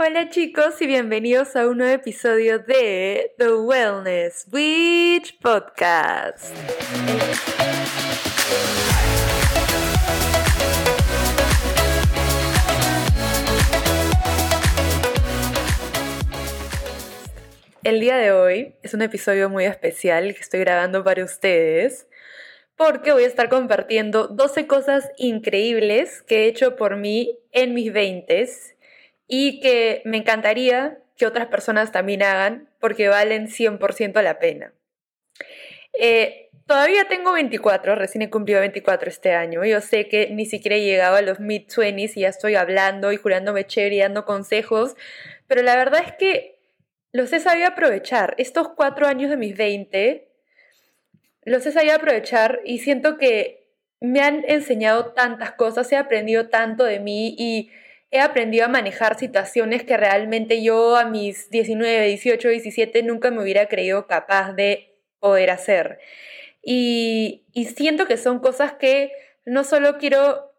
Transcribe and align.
Hola 0.00 0.30
chicos 0.30 0.80
y 0.80 0.86
bienvenidos 0.86 1.56
a 1.56 1.66
un 1.66 1.78
nuevo 1.78 1.92
episodio 1.92 2.60
de 2.60 3.34
The 3.36 3.52
Wellness 3.52 4.46
Witch 4.52 5.36
Podcast. 5.40 6.54
El 17.82 17.98
día 17.98 18.18
de 18.18 18.30
hoy 18.30 18.76
es 18.84 18.94
un 18.94 19.02
episodio 19.02 19.50
muy 19.50 19.64
especial 19.64 20.32
que 20.32 20.40
estoy 20.40 20.60
grabando 20.60 21.02
para 21.02 21.24
ustedes 21.24 22.06
porque 22.76 23.10
voy 23.10 23.24
a 23.24 23.26
estar 23.26 23.48
compartiendo 23.48 24.28
12 24.28 24.68
cosas 24.68 25.10
increíbles 25.16 26.22
que 26.22 26.44
he 26.44 26.46
hecho 26.46 26.76
por 26.76 26.94
mí 26.94 27.36
en 27.50 27.74
mis 27.74 27.92
20s 27.92 28.77
y 29.28 29.60
que 29.60 30.02
me 30.04 30.16
encantaría 30.16 30.98
que 31.16 31.26
otras 31.26 31.48
personas 31.48 31.92
también 31.92 32.22
hagan 32.22 32.68
porque 32.80 33.08
valen 33.08 33.48
100% 33.48 34.22
la 34.22 34.38
pena. 34.38 34.72
Eh, 36.00 36.48
todavía 36.66 37.06
tengo 37.08 37.32
24, 37.32 37.94
recién 37.94 38.22
he 38.22 38.30
cumplido 38.30 38.60
24 38.60 39.08
este 39.08 39.34
año. 39.34 39.64
Yo 39.64 39.80
sé 39.80 40.08
que 40.08 40.30
ni 40.30 40.46
siquiera 40.46 40.76
he 40.76 40.82
llegado 40.82 41.16
a 41.16 41.22
los 41.22 41.38
mid-20s 41.38 42.16
y 42.16 42.20
ya 42.20 42.28
estoy 42.28 42.54
hablando 42.54 43.12
y 43.12 43.16
jurándome 43.16 43.66
chévere 43.66 43.96
y 43.96 44.00
dando 44.00 44.24
consejos, 44.24 44.96
pero 45.46 45.62
la 45.62 45.76
verdad 45.76 46.02
es 46.04 46.12
que 46.12 46.58
los 47.12 47.32
he 47.32 47.40
sabido 47.40 47.68
aprovechar. 47.68 48.34
Estos 48.38 48.70
cuatro 48.70 49.06
años 49.06 49.30
de 49.30 49.36
mis 49.36 49.56
20 49.56 50.28
los 51.44 51.66
he 51.66 51.72
sabido 51.72 51.96
aprovechar 51.96 52.60
y 52.64 52.78
siento 52.78 53.16
que 53.16 53.68
me 54.00 54.20
han 54.20 54.44
enseñado 54.46 55.12
tantas 55.12 55.52
cosas, 55.52 55.90
he 55.90 55.96
aprendido 55.96 56.48
tanto 56.48 56.84
de 56.84 57.00
mí 57.00 57.34
y 57.38 57.70
he 58.10 58.20
aprendido 58.20 58.64
a 58.64 58.68
manejar 58.68 59.18
situaciones 59.18 59.82
que 59.82 59.96
realmente 59.96 60.62
yo 60.62 60.96
a 60.96 61.04
mis 61.04 61.50
19, 61.50 62.06
18, 62.06 62.48
17 62.48 63.02
nunca 63.02 63.30
me 63.30 63.42
hubiera 63.42 63.66
creído 63.66 64.06
capaz 64.06 64.52
de 64.52 64.96
poder 65.20 65.50
hacer. 65.50 65.98
Y, 66.62 67.44
y 67.52 67.66
siento 67.66 68.06
que 68.06 68.16
son 68.16 68.40
cosas 68.40 68.74
que 68.74 69.12
no 69.44 69.64
solo 69.64 69.98
quiero 69.98 70.52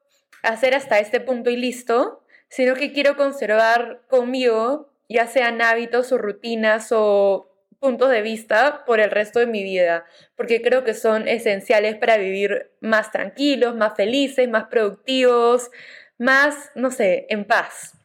hacer 0.44 0.74
hasta 0.74 1.00
este 1.00 1.20
punto 1.20 1.50
y 1.50 1.58
listo, 1.58 2.24
sino 2.50 2.76
que 2.76 2.92
quiero 2.92 3.16
conservar 3.16 4.02
conmigo, 4.08 4.92
ya 5.08 5.28
sean 5.28 5.62
hábitos 5.62 6.12
o 6.12 6.18
rutinas 6.18 6.90
o 6.92 7.50
puntos 7.80 8.10
de 8.10 8.22
vista 8.22 8.84
por 8.86 9.00
el 9.00 9.10
resto 9.10 9.40
de 9.40 9.48
mi 9.48 9.64
vida, 9.64 10.06
porque 10.36 10.62
creo 10.62 10.84
que 10.84 10.94
son 10.94 11.28
esenciales 11.28 11.96
para 11.96 12.18
vivir 12.18 12.72
más 12.82 13.12
tranquilos, 13.12 13.76
más 13.76 13.96
felices, 13.96 14.50
más 14.50 14.66
productivos, 14.66 15.72
más, 16.20 16.72
no 16.76 16.92
sé, 16.92 17.26
en 17.30 17.46
paz. 17.46 17.96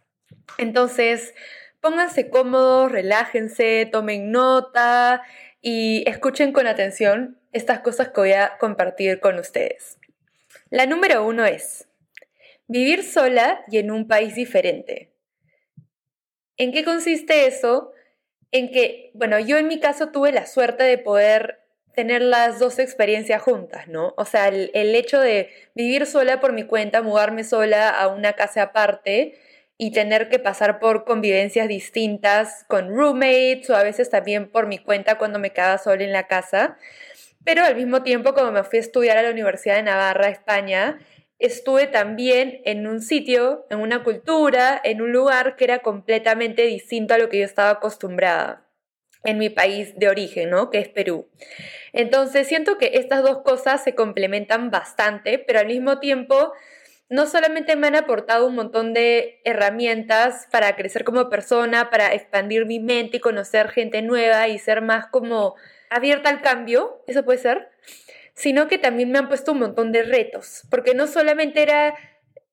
Entonces, 0.56 1.34
pónganse 1.80 2.30
cómodos, 2.30 2.90
relájense, 2.90 3.86
tomen 3.92 4.30
nota 4.30 5.22
y 5.60 6.08
escuchen 6.08 6.52
con 6.52 6.66
atención 6.66 7.38
estas 7.52 7.80
cosas 7.80 8.08
que 8.08 8.20
voy 8.20 8.32
a 8.32 8.56
compartir 8.58 9.20
con 9.20 9.38
ustedes. 9.38 9.98
La 10.70 10.86
número 10.86 11.26
uno 11.26 11.44
es 11.44 11.86
vivir 12.66 13.04
sola 13.04 13.62
y 13.70 13.78
en 13.78 13.90
un 13.90 14.08
país 14.08 14.34
diferente. 14.34 15.12
¿En 16.56 16.72
qué 16.72 16.84
consiste 16.84 17.46
eso? 17.46 17.92
En 18.52 18.70
que, 18.70 19.10
bueno, 19.14 19.38
yo 19.38 19.58
en 19.58 19.68
mi 19.68 19.80
caso 19.80 20.10
tuve 20.10 20.32
la 20.32 20.46
suerte 20.46 20.84
de 20.84 20.98
poder 20.98 21.63
tener 21.94 22.22
las 22.22 22.58
dos 22.58 22.78
experiencias 22.78 23.42
juntas, 23.42 23.88
¿no? 23.88 24.14
O 24.16 24.24
sea, 24.24 24.48
el, 24.48 24.94
hecho 24.94 25.20
de 25.20 25.50
vivir 25.74 26.06
sola 26.06 26.40
por 26.40 26.52
mi 26.52 26.64
cuenta, 26.64 27.02
mudarme 27.02 27.44
sola 27.44 27.88
a 27.90 28.08
una 28.08 28.34
casa 28.34 28.62
aparte 28.62 29.38
y 29.78 29.92
tener 29.92 30.28
que 30.28 30.38
pasar 30.38 30.78
por 30.78 31.04
convivencias 31.04 31.68
distintas 31.68 32.64
con 32.68 32.94
roommates 32.94 33.70
o 33.70 33.76
a 33.76 33.82
veces 33.82 34.10
también 34.10 34.50
por 34.50 34.66
mi 34.66 34.78
cuenta 34.78 35.18
cuando 35.18 35.38
me 35.38 35.50
quedaba 35.50 35.78
sola 35.78 36.04
en 36.04 36.12
la 36.12 36.26
casa. 36.26 36.76
Pero 37.44 37.64
al 37.64 37.76
mismo 37.76 38.02
tiempo, 38.02 38.34
como 38.34 38.52
me 38.52 38.64
fui 38.64 38.78
a 38.78 38.82
estudiar 38.82 39.16
a 39.18 39.22
la 39.22 39.30
Universidad 39.30 39.76
de 39.76 39.82
Navarra, 39.82 40.28
España, 40.28 40.98
estuve 41.38 41.86
también 41.86 42.60
en 42.64 42.86
un 42.86 43.02
sitio, 43.02 43.66
en 43.70 43.80
una 43.80 44.02
cultura, 44.02 44.80
en 44.82 45.02
un 45.02 45.12
lugar 45.12 45.56
que 45.56 45.64
era 45.64 45.80
completamente 45.80 46.62
distinto 46.62 47.14
a 47.14 47.18
lo 47.18 47.28
que 47.28 47.38
yo 47.40 47.44
estaba 47.44 47.70
acostumbrada 47.70 48.63
en 49.24 49.38
mi 49.38 49.50
país 49.50 49.94
de 49.96 50.08
origen, 50.08 50.50
¿no? 50.50 50.70
Que 50.70 50.78
es 50.78 50.88
Perú. 50.88 51.28
Entonces 51.92 52.46
siento 52.46 52.78
que 52.78 52.92
estas 52.94 53.22
dos 53.22 53.42
cosas 53.42 53.82
se 53.82 53.94
complementan 53.94 54.70
bastante, 54.70 55.38
pero 55.38 55.60
al 55.60 55.66
mismo 55.66 55.98
tiempo 55.98 56.52
no 57.08 57.26
solamente 57.26 57.76
me 57.76 57.86
han 57.86 57.96
aportado 57.96 58.46
un 58.46 58.54
montón 58.54 58.94
de 58.94 59.40
herramientas 59.44 60.48
para 60.50 60.74
crecer 60.74 61.04
como 61.04 61.28
persona, 61.28 61.90
para 61.90 62.12
expandir 62.14 62.66
mi 62.66 62.80
mente 62.80 63.18
y 63.18 63.20
conocer 63.20 63.68
gente 63.68 64.02
nueva 64.02 64.48
y 64.48 64.58
ser 64.58 64.82
más 64.82 65.06
como 65.06 65.54
abierta 65.90 66.30
al 66.30 66.40
cambio, 66.40 67.02
eso 67.06 67.24
puede 67.24 67.38
ser, 67.38 67.68
sino 68.34 68.66
que 68.68 68.78
también 68.78 69.10
me 69.10 69.18
han 69.18 69.28
puesto 69.28 69.52
un 69.52 69.60
montón 69.60 69.92
de 69.92 70.02
retos, 70.02 70.62
porque 70.70 70.94
no 70.94 71.06
solamente 71.06 71.62
era 71.62 71.94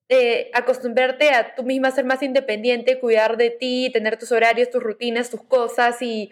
eh, 0.09 0.51
acostumbrarte 0.53 1.29
a 1.29 1.55
tú 1.55 1.63
misma 1.63 1.89
ser 1.89 2.05
más 2.05 2.21
independiente, 2.21 2.99
cuidar 2.99 3.37
de 3.37 3.49
ti, 3.49 3.89
tener 3.93 4.17
tus 4.17 4.31
horarios, 4.31 4.69
tus 4.69 4.83
rutinas, 4.83 5.29
tus 5.29 5.41
cosas 5.41 6.01
y 6.01 6.29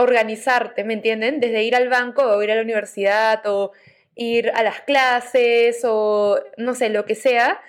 organizarte, 0.00 0.84
¿me 0.84 0.94
entienden? 0.94 1.40
Desde 1.40 1.62
ir 1.62 1.76
al 1.76 1.88
banco 1.88 2.22
o 2.22 2.42
ir 2.42 2.50
a 2.50 2.56
la 2.56 2.62
universidad 2.62 3.40
o 3.46 3.72
ir 4.14 4.50
a 4.54 4.62
las 4.62 4.80
clases 4.80 5.80
o 5.84 6.38
no 6.56 6.74
sé, 6.74 6.88
lo 6.88 7.04
que 7.04 7.14
sea, 7.14 7.60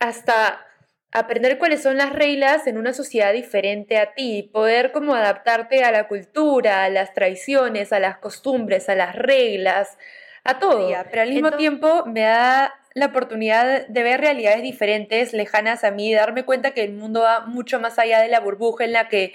hasta 0.00 0.64
aprender 1.12 1.58
cuáles 1.58 1.82
son 1.82 1.96
las 1.96 2.12
reglas 2.12 2.66
en 2.66 2.78
una 2.78 2.92
sociedad 2.92 3.32
diferente 3.32 3.98
a 3.98 4.14
ti, 4.14 4.50
poder 4.52 4.92
como 4.92 5.14
adaptarte 5.14 5.84
a 5.84 5.92
la 5.92 6.08
cultura, 6.08 6.84
a 6.84 6.90
las 6.90 7.14
tradiciones, 7.14 7.92
a 7.92 7.98
las 7.98 8.18
costumbres, 8.18 8.88
a 8.88 8.94
las 8.94 9.14
reglas, 9.14 9.98
a 10.44 10.58
todo. 10.58 10.90
Pero 11.10 11.22
al 11.22 11.30
mismo 11.30 11.52
tiempo 11.52 12.04
me 12.06 12.22
da 12.22 12.74
la 12.94 13.06
oportunidad 13.06 13.86
de 13.86 14.02
ver 14.02 14.20
realidades 14.20 14.62
diferentes, 14.62 15.32
lejanas 15.32 15.84
a 15.84 15.90
mí, 15.90 16.12
darme 16.12 16.44
cuenta 16.44 16.72
que 16.72 16.82
el 16.82 16.92
mundo 16.92 17.22
va 17.22 17.46
mucho 17.46 17.80
más 17.80 17.98
allá 17.98 18.20
de 18.20 18.28
la 18.28 18.40
burbuja 18.40 18.84
en 18.84 18.92
la 18.92 19.08
que 19.08 19.34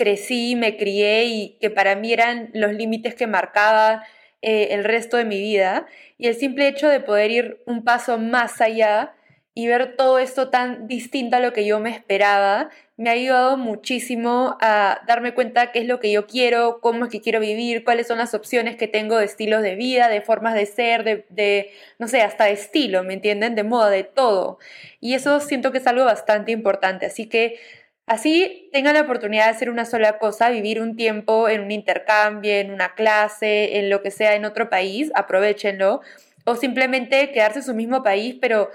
crecí, 0.00 0.56
me 0.56 0.78
crié 0.78 1.24
y 1.26 1.58
que 1.60 1.68
para 1.68 1.94
mí 1.94 2.10
eran 2.10 2.48
los 2.54 2.72
límites 2.72 3.14
que 3.14 3.26
marcaba 3.26 4.02
eh, 4.40 4.68
el 4.70 4.82
resto 4.82 5.18
de 5.18 5.26
mi 5.26 5.38
vida. 5.38 5.84
Y 6.16 6.26
el 6.28 6.36
simple 6.36 6.68
hecho 6.68 6.88
de 6.88 7.00
poder 7.00 7.30
ir 7.30 7.62
un 7.66 7.84
paso 7.84 8.16
más 8.16 8.62
allá 8.62 9.12
y 9.52 9.66
ver 9.66 9.96
todo 9.96 10.18
esto 10.18 10.48
tan 10.48 10.86
distinto 10.86 11.36
a 11.36 11.40
lo 11.40 11.52
que 11.52 11.66
yo 11.66 11.80
me 11.80 11.90
esperaba, 11.90 12.70
me 12.96 13.10
ha 13.10 13.12
ayudado 13.12 13.58
muchísimo 13.58 14.56
a 14.62 15.02
darme 15.06 15.34
cuenta 15.34 15.70
qué 15.70 15.80
es 15.80 15.86
lo 15.86 16.00
que 16.00 16.10
yo 16.10 16.26
quiero, 16.26 16.80
cómo 16.80 17.04
es 17.04 17.10
que 17.10 17.20
quiero 17.20 17.40
vivir, 17.40 17.84
cuáles 17.84 18.06
son 18.06 18.16
las 18.16 18.32
opciones 18.32 18.76
que 18.76 18.88
tengo 18.88 19.18
de 19.18 19.26
estilos 19.26 19.60
de 19.60 19.74
vida, 19.74 20.08
de 20.08 20.22
formas 20.22 20.54
de 20.54 20.64
ser, 20.64 21.04
de, 21.04 21.26
de 21.28 21.72
no 21.98 22.08
sé, 22.08 22.22
hasta 22.22 22.44
de 22.44 22.52
estilo, 22.52 23.02
¿me 23.04 23.12
entienden? 23.12 23.54
De 23.54 23.64
moda, 23.64 23.90
de 23.90 24.04
todo. 24.04 24.58
Y 24.98 25.12
eso 25.12 25.40
siento 25.40 25.72
que 25.72 25.78
es 25.78 25.86
algo 25.86 26.06
bastante 26.06 26.52
importante. 26.52 27.04
Así 27.04 27.26
que 27.26 27.58
Así 28.06 28.68
tengan 28.72 28.94
la 28.94 29.02
oportunidad 29.02 29.44
de 29.44 29.50
hacer 29.50 29.70
una 29.70 29.84
sola 29.84 30.18
cosa, 30.18 30.50
vivir 30.50 30.80
un 30.80 30.96
tiempo 30.96 31.48
en 31.48 31.60
un 31.60 31.70
intercambio, 31.70 32.52
en 32.54 32.72
una 32.72 32.94
clase, 32.94 33.78
en 33.78 33.88
lo 33.88 34.02
que 34.02 34.10
sea 34.10 34.34
en 34.34 34.44
otro 34.44 34.68
país, 34.68 35.12
aprovechenlo. 35.14 36.00
O 36.44 36.56
simplemente 36.56 37.30
quedarse 37.30 37.60
en 37.60 37.64
su 37.64 37.74
mismo 37.74 38.02
país, 38.02 38.36
pero 38.40 38.70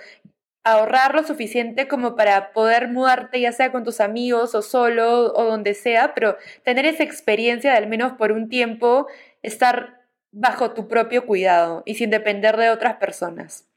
ahorrar 0.66 1.14
lo 1.14 1.24
suficiente 1.24 1.88
como 1.88 2.16
para 2.16 2.52
poder 2.52 2.88
mudarte 2.88 3.40
ya 3.40 3.52
sea 3.52 3.72
con 3.72 3.84
tus 3.84 4.02
amigos 4.02 4.56
o 4.56 4.64
solo 4.64 5.32
o 5.34 5.44
donde 5.44 5.76
sea, 5.76 6.14
pero 6.16 6.38
tener 6.64 6.86
esa 6.88 7.04
experiencia 7.04 7.72
de 7.72 7.78
al 7.78 7.88
menos 7.88 8.14
por 8.14 8.32
un 8.32 8.50
tiempo 8.50 9.08
estar 9.44 10.02
bajo 10.32 10.72
tu 10.72 10.88
propio 10.88 11.28
cuidado 11.28 11.84
y 11.86 11.96
sin 11.96 12.10
depender 12.10 12.58
de 12.58 12.72
otras 12.72 12.96
personas. 12.96 13.68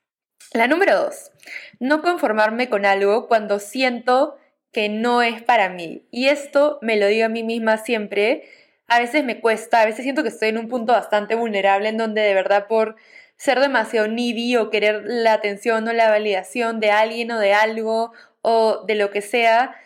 La 0.54 0.66
número 0.66 0.96
dos, 0.96 1.30
no 1.78 2.00
conformarme 2.00 2.70
con 2.70 2.86
algo 2.86 3.28
cuando 3.28 3.58
siento 3.58 4.38
que 4.72 4.88
no 4.88 5.22
es 5.22 5.42
para 5.42 5.68
mí. 5.68 6.06
Y 6.10 6.28
esto 6.28 6.78
me 6.82 6.96
lo 6.96 7.06
digo 7.06 7.26
a 7.26 7.30
mí 7.30 7.42
misma 7.42 7.78
siempre. 7.78 8.48
A 8.86 9.00
veces 9.00 9.24
me 9.24 9.40
cuesta, 9.40 9.82
a 9.82 9.86
veces 9.86 10.02
siento 10.02 10.22
que 10.22 10.28
estoy 10.28 10.48
en 10.50 10.58
un 10.58 10.68
punto 10.68 10.92
bastante 10.92 11.34
vulnerable 11.34 11.88
en 11.88 11.96
donde 11.96 12.22
de 12.22 12.34
verdad 12.34 12.66
por 12.66 12.96
ser 13.36 13.60
demasiado 13.60 14.08
needy 14.08 14.56
o 14.56 14.70
querer 14.70 15.02
la 15.04 15.32
atención 15.32 15.86
o 15.88 15.92
la 15.92 16.10
validación 16.10 16.80
de 16.80 16.90
alguien 16.90 17.30
o 17.30 17.38
de 17.38 17.54
algo 17.54 18.12
o 18.42 18.84
de 18.86 18.94
lo 18.94 19.10
que 19.10 19.22
sea, 19.22 19.76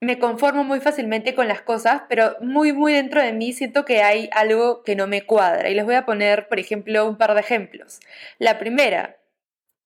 me 0.00 0.18
conformo 0.18 0.64
muy 0.64 0.80
fácilmente 0.80 1.34
con 1.34 1.46
las 1.46 1.60
cosas, 1.60 2.02
pero 2.08 2.36
muy, 2.40 2.72
muy 2.72 2.92
dentro 2.92 3.22
de 3.22 3.32
mí 3.32 3.52
siento 3.52 3.84
que 3.84 4.02
hay 4.02 4.30
algo 4.32 4.82
que 4.82 4.96
no 4.96 5.06
me 5.06 5.22
cuadra. 5.22 5.68
Y 5.68 5.74
les 5.74 5.84
voy 5.84 5.94
a 5.94 6.06
poner, 6.06 6.48
por 6.48 6.58
ejemplo, 6.58 7.06
un 7.06 7.18
par 7.18 7.34
de 7.34 7.40
ejemplos. 7.40 8.00
La 8.38 8.58
primera, 8.58 9.18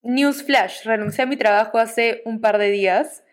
Newsflash, 0.02 0.84
renuncié 0.84 1.24
a 1.24 1.26
mi 1.26 1.36
trabajo 1.36 1.78
hace 1.78 2.22
un 2.24 2.40
par 2.40 2.58
de 2.58 2.70
días 2.70 3.24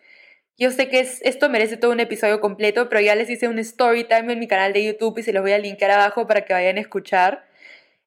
yo 0.57 0.71
sé 0.71 0.89
que 0.89 0.99
esto 0.99 1.49
merece 1.49 1.77
todo 1.77 1.91
un 1.91 1.99
episodio 1.99 2.39
completo, 2.39 2.89
pero 2.89 3.01
ya 3.01 3.15
les 3.15 3.29
hice 3.29 3.47
un 3.47 3.59
story 3.59 4.03
time 4.03 4.33
en 4.33 4.39
mi 4.39 4.47
canal 4.47 4.73
de 4.73 4.83
YouTube 4.85 5.17
y 5.19 5.23
se 5.23 5.33
los 5.33 5.41
voy 5.41 5.53
a 5.53 5.57
linkar 5.57 5.91
abajo 5.91 6.27
para 6.27 6.45
que 6.45 6.53
vayan 6.53 6.77
a 6.77 6.81
escuchar. 6.81 7.45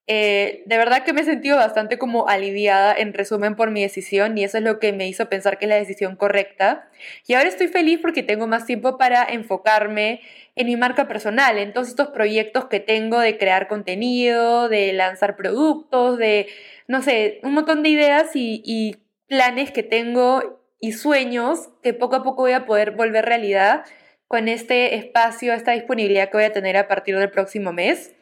Eh, 0.07 0.63
de 0.67 0.77
verdad 0.77 1.03
que 1.03 1.15
me 1.15 1.23
he 1.23 1.25
sentido 1.25 1.57
bastante 1.57 1.97
como 1.99 2.29
aliviada 2.29 2.95
en 2.95 3.15
resumen 3.15 3.57
por 3.57 3.71
mi 3.71 3.81
decisión 3.81 4.37
y 4.37 4.45
eso 4.45 4.59
es 4.59 4.65
lo 4.65 4.79
que 4.79 4.93
me 4.93 5.09
hizo 5.09 5.31
pensar 5.31 5.59
que 5.59 5.65
es 5.65 5.69
la 5.71 5.77
decisión 5.77 6.17
correcta. 6.17 6.91
Y 7.27 7.35
ahora 7.35 7.49
estoy 7.49 7.69
feliz 7.69 8.01
porque 8.03 8.23
tengo 8.23 8.47
más 8.47 8.67
tiempo 8.67 8.99
para 8.99 9.25
enfocarme 9.25 10.21
en 10.57 10.67
mi 10.67 10.77
marca 10.77 11.09
personal, 11.09 11.59
en 11.59 11.73
todos 11.73 11.89
estos 11.89 12.09
proyectos 12.09 12.67
que 12.67 12.81
tengo 12.81 13.19
de 13.19 13.39
crear 13.39 13.67
contenido, 13.67 14.69
de 14.69 14.93
lanzar 14.93 15.37
productos, 15.37 16.19
de, 16.19 16.49
no 16.87 17.03
sé, 17.03 17.41
un 17.43 17.55
montón 17.55 17.83
de 17.83 17.89
ideas 17.89 18.37
y, 18.37 18.63
y 18.65 18.97
planes 19.27 19.71
que 19.73 19.83
tengo 19.83 20.64
y 20.85 20.93
sueños 20.93 21.71
que 21.83 21.95
poco 21.95 22.17
a 22.17 22.23
poco 22.23 22.43
voy 22.43 22.53
a 22.53 22.67
poder 22.67 22.91
volver 22.91 23.25
realidad 23.25 23.87
con 24.29 24.49
este 24.49 24.97
espacio, 24.97 25.55
esta 25.55 25.73
disponibilidad 25.73 26.29
que 26.29 26.37
voy 26.37 26.45
a 26.45 26.53
tener 26.53 26.77
a 26.77 26.89
partir 26.89 27.19
del 27.19 27.31
próximo 27.31 27.73
mes. 27.73 28.13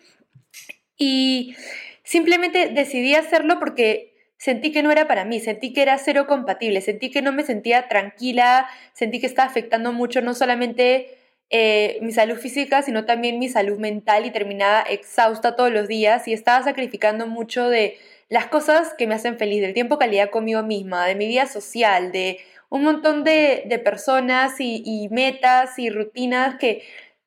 Y 0.97 1.57
simplemente 2.05 2.69
decidí 2.69 3.17
hacerlo 3.17 3.59
porque 3.59 4.15
sentí 4.37 4.71
que 4.71 4.85
no 4.85 4.93
era 4.93 5.09
para 5.09 5.25
mí, 5.25 5.41
sentí 5.41 5.73
que 5.73 5.83
era 5.83 5.99
cero 5.99 6.29
compatible, 6.29 6.81
sentí 6.83 7.11
que 7.11 7.21
no 7.21 7.33
me 7.33 7.43
sentía 7.43 7.89
tranquila, 7.89 8.69
sentí 8.93 9.19
que 9.19 9.27
estaba 9.27 9.49
afectando 9.49 9.93
mucho 9.93 10.21
no 10.21 10.33
solamente 10.33 11.19
eh, 11.51 11.99
mi 12.01 12.13
salud 12.13 12.37
física, 12.37 12.83
sino 12.83 13.07
también 13.07 13.41
mi 13.41 13.49
salud 13.49 13.81
mental 13.81 14.25
y 14.25 14.31
terminaba 14.31 14.83
exhausta 14.83 15.57
todos 15.57 15.73
los 15.73 15.89
días 15.89 16.29
y 16.29 16.33
estaba 16.33 16.63
sacrificando 16.63 17.27
mucho 17.27 17.69
de 17.69 17.99
las 18.33 18.47
cosas 18.47 18.95
que 18.97 19.07
me 19.07 19.15
hacen 19.15 19.37
feliz, 19.37 19.61
del 19.61 19.75
tiempo 19.75 19.99
calidad 19.99 20.31
conmigo 20.31 20.63
misma, 20.63 21.05
de 21.07 21.15
mi 21.15 21.27
vida 21.27 21.45
social, 21.45 22.13
de 22.13 22.39
un 22.71 22.83
montón 22.83 23.25
de, 23.25 23.79
personas 23.85 24.55
y, 24.59 25.07
metas 25.11 25.79
y 25.79 25.91
rutinas 25.91 26.55
que 26.55 26.83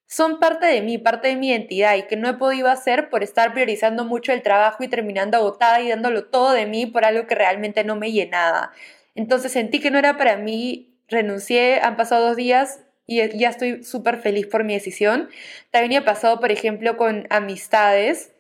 son 0.08 0.40
parte 0.40 0.66
de 0.66 0.82
mí, 0.82 0.98
parte 0.98 1.28
de 1.28 1.36
mi 1.36 1.50
identidad 1.50 1.96
y 1.96 2.08
que 2.08 2.16
no 2.16 2.28
he 2.28 2.34
podido 2.34 2.70
hacer 2.70 3.12
por 3.12 3.22
estar 3.22 3.54
priorizando 3.54 4.04
mucho 4.04 4.34
el 4.34 4.42
trabajo 4.42 4.84
y 4.84 4.88
terminando 4.88 5.38
agotada 5.38 5.80
y 5.80 5.90
dándolo 5.90 6.26
todo 6.26 6.54
de 6.54 6.66
mí 6.66 6.88
por 6.88 7.06
algo 7.06 7.28
que 7.28 7.36
realmente 7.36 7.84
no 7.84 7.96
me 7.96 8.12
llenaba. 8.12 8.72
Entonces 9.14 9.52
sentí 9.52 9.80
que 9.80 9.92
no 9.92 10.00
era 10.00 10.18
para 10.18 10.38
mí, 10.38 10.98
renuncié, 11.08 11.82
han 11.82 11.98
pasado 11.98 12.30
dos 12.30 12.36
días 12.36 12.80
y 13.06 13.18
ya 13.38 13.50
estoy 13.50 13.84
súper 13.84 14.18
feliz 14.18 14.48
por 14.48 14.64
mi 14.64 14.74
decisión. 14.74 15.30
También 15.70 16.02
ha 16.02 16.06
pasado, 16.06 16.40
por 16.40 16.52
ejemplo, 16.52 16.98
con 16.98 17.28
amistades. 17.30 18.32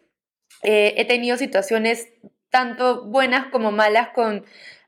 Eh, 0.63 0.95
he 0.97 1.05
tenido 1.05 1.37
situaciones 1.37 2.07
tanto 2.49 3.05
buenas 3.05 3.47
como 3.47 3.71
malas 3.71 4.09
con 4.09 4.45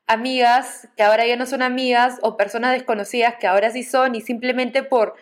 amigas 0.07 0.87
que 0.95 1.03
ahora 1.03 1.25
ya 1.25 1.35
no 1.35 1.45
son 1.45 1.61
amigas 1.61 2.17
o 2.21 2.37
personas 2.37 2.71
desconocidas 2.71 3.35
que 3.39 3.47
ahora 3.47 3.69
sí 3.71 3.83
son 3.83 4.15
y 4.15 4.21
simplemente 4.21 4.83
por 4.83 5.15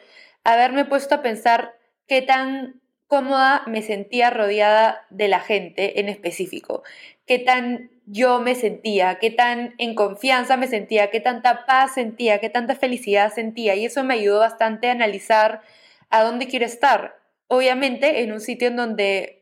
haberme 0.44 0.86
puesto 0.86 1.16
a 1.16 1.22
pensar 1.22 1.76
qué 2.08 2.22
tan 2.22 2.82
cómoda 3.08 3.64
me 3.68 3.82
sentía 3.82 4.30
rodeada 4.30 5.06
de 5.10 5.28
la 5.28 5.40
gente 5.40 6.00
en 6.00 6.10
específico, 6.10 6.84
qué 7.26 7.40
tan 7.40 7.92
yo 8.06 8.40
me 8.40 8.56
sentía, 8.56 9.16
qué 9.20 9.32
tan 9.32 9.74
en 9.78 9.96
confianza 9.96 10.58
me 10.58 10.68
sentía, 10.68 11.10
qué 11.10 11.20
tanta 11.20 11.66
paz 11.66 11.96
sentía, 11.96 12.40
qué 12.40 12.50
tanta 12.50 12.76
felicidad 12.76 13.34
sentía 13.34 13.76
y 13.76 13.86
eso 13.86 14.04
me 14.04 14.14
ayudó 14.14 14.40
bastante 14.40 14.88
a 14.88 14.92
analizar 14.92 15.62
a 16.10 16.24
dónde 16.24 16.48
quiero 16.48 16.66
estar. 16.66 17.18
Obviamente 17.48 18.22
en 18.22 18.32
un 18.32 18.42
sitio 18.42 18.68
en 18.68 18.76
donde 18.76 19.35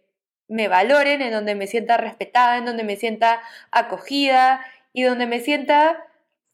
me 0.48 0.68
valoren, 0.68 1.22
en 1.22 1.32
donde 1.32 1.56
me 1.56 1.68
sienta 1.68 1.98
respetada, 1.98 2.58
en 2.58 2.66
donde 2.66 2.84
me 2.84 2.96
sienta 2.96 3.42
acogida 3.72 4.66
y 4.94 5.04
donde 5.04 5.26
me 5.26 5.40
sienta 5.40 6.06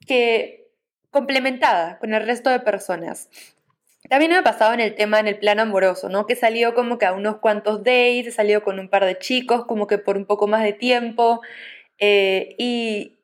que 0.05 0.71
complementada 1.11 1.97
con 1.99 2.13
el 2.13 2.25
resto 2.25 2.49
de 2.49 2.59
personas. 2.59 3.29
También 4.09 4.31
me 4.31 4.37
ha 4.37 4.43
pasado 4.43 4.73
en 4.73 4.79
el 4.79 4.95
tema, 4.95 5.19
en 5.19 5.27
el 5.27 5.37
plano 5.37 5.63
amoroso, 5.63 6.09
¿no? 6.09 6.25
Que 6.25 6.33
he 6.33 6.35
salido 6.35 6.73
como 6.73 6.97
que 6.97 7.05
a 7.05 7.13
unos 7.13 7.37
cuantos 7.37 7.83
days, 7.83 8.27
he 8.27 8.31
salido 8.31 8.63
con 8.63 8.79
un 8.79 8.89
par 8.89 9.05
de 9.05 9.17
chicos, 9.19 9.65
como 9.65 9.87
que 9.87 9.97
por 9.97 10.17
un 10.17 10.25
poco 10.25 10.47
más 10.47 10.63
de 10.63 10.73
tiempo. 10.73 11.41
Eh, 11.99 12.55
y 12.57 13.19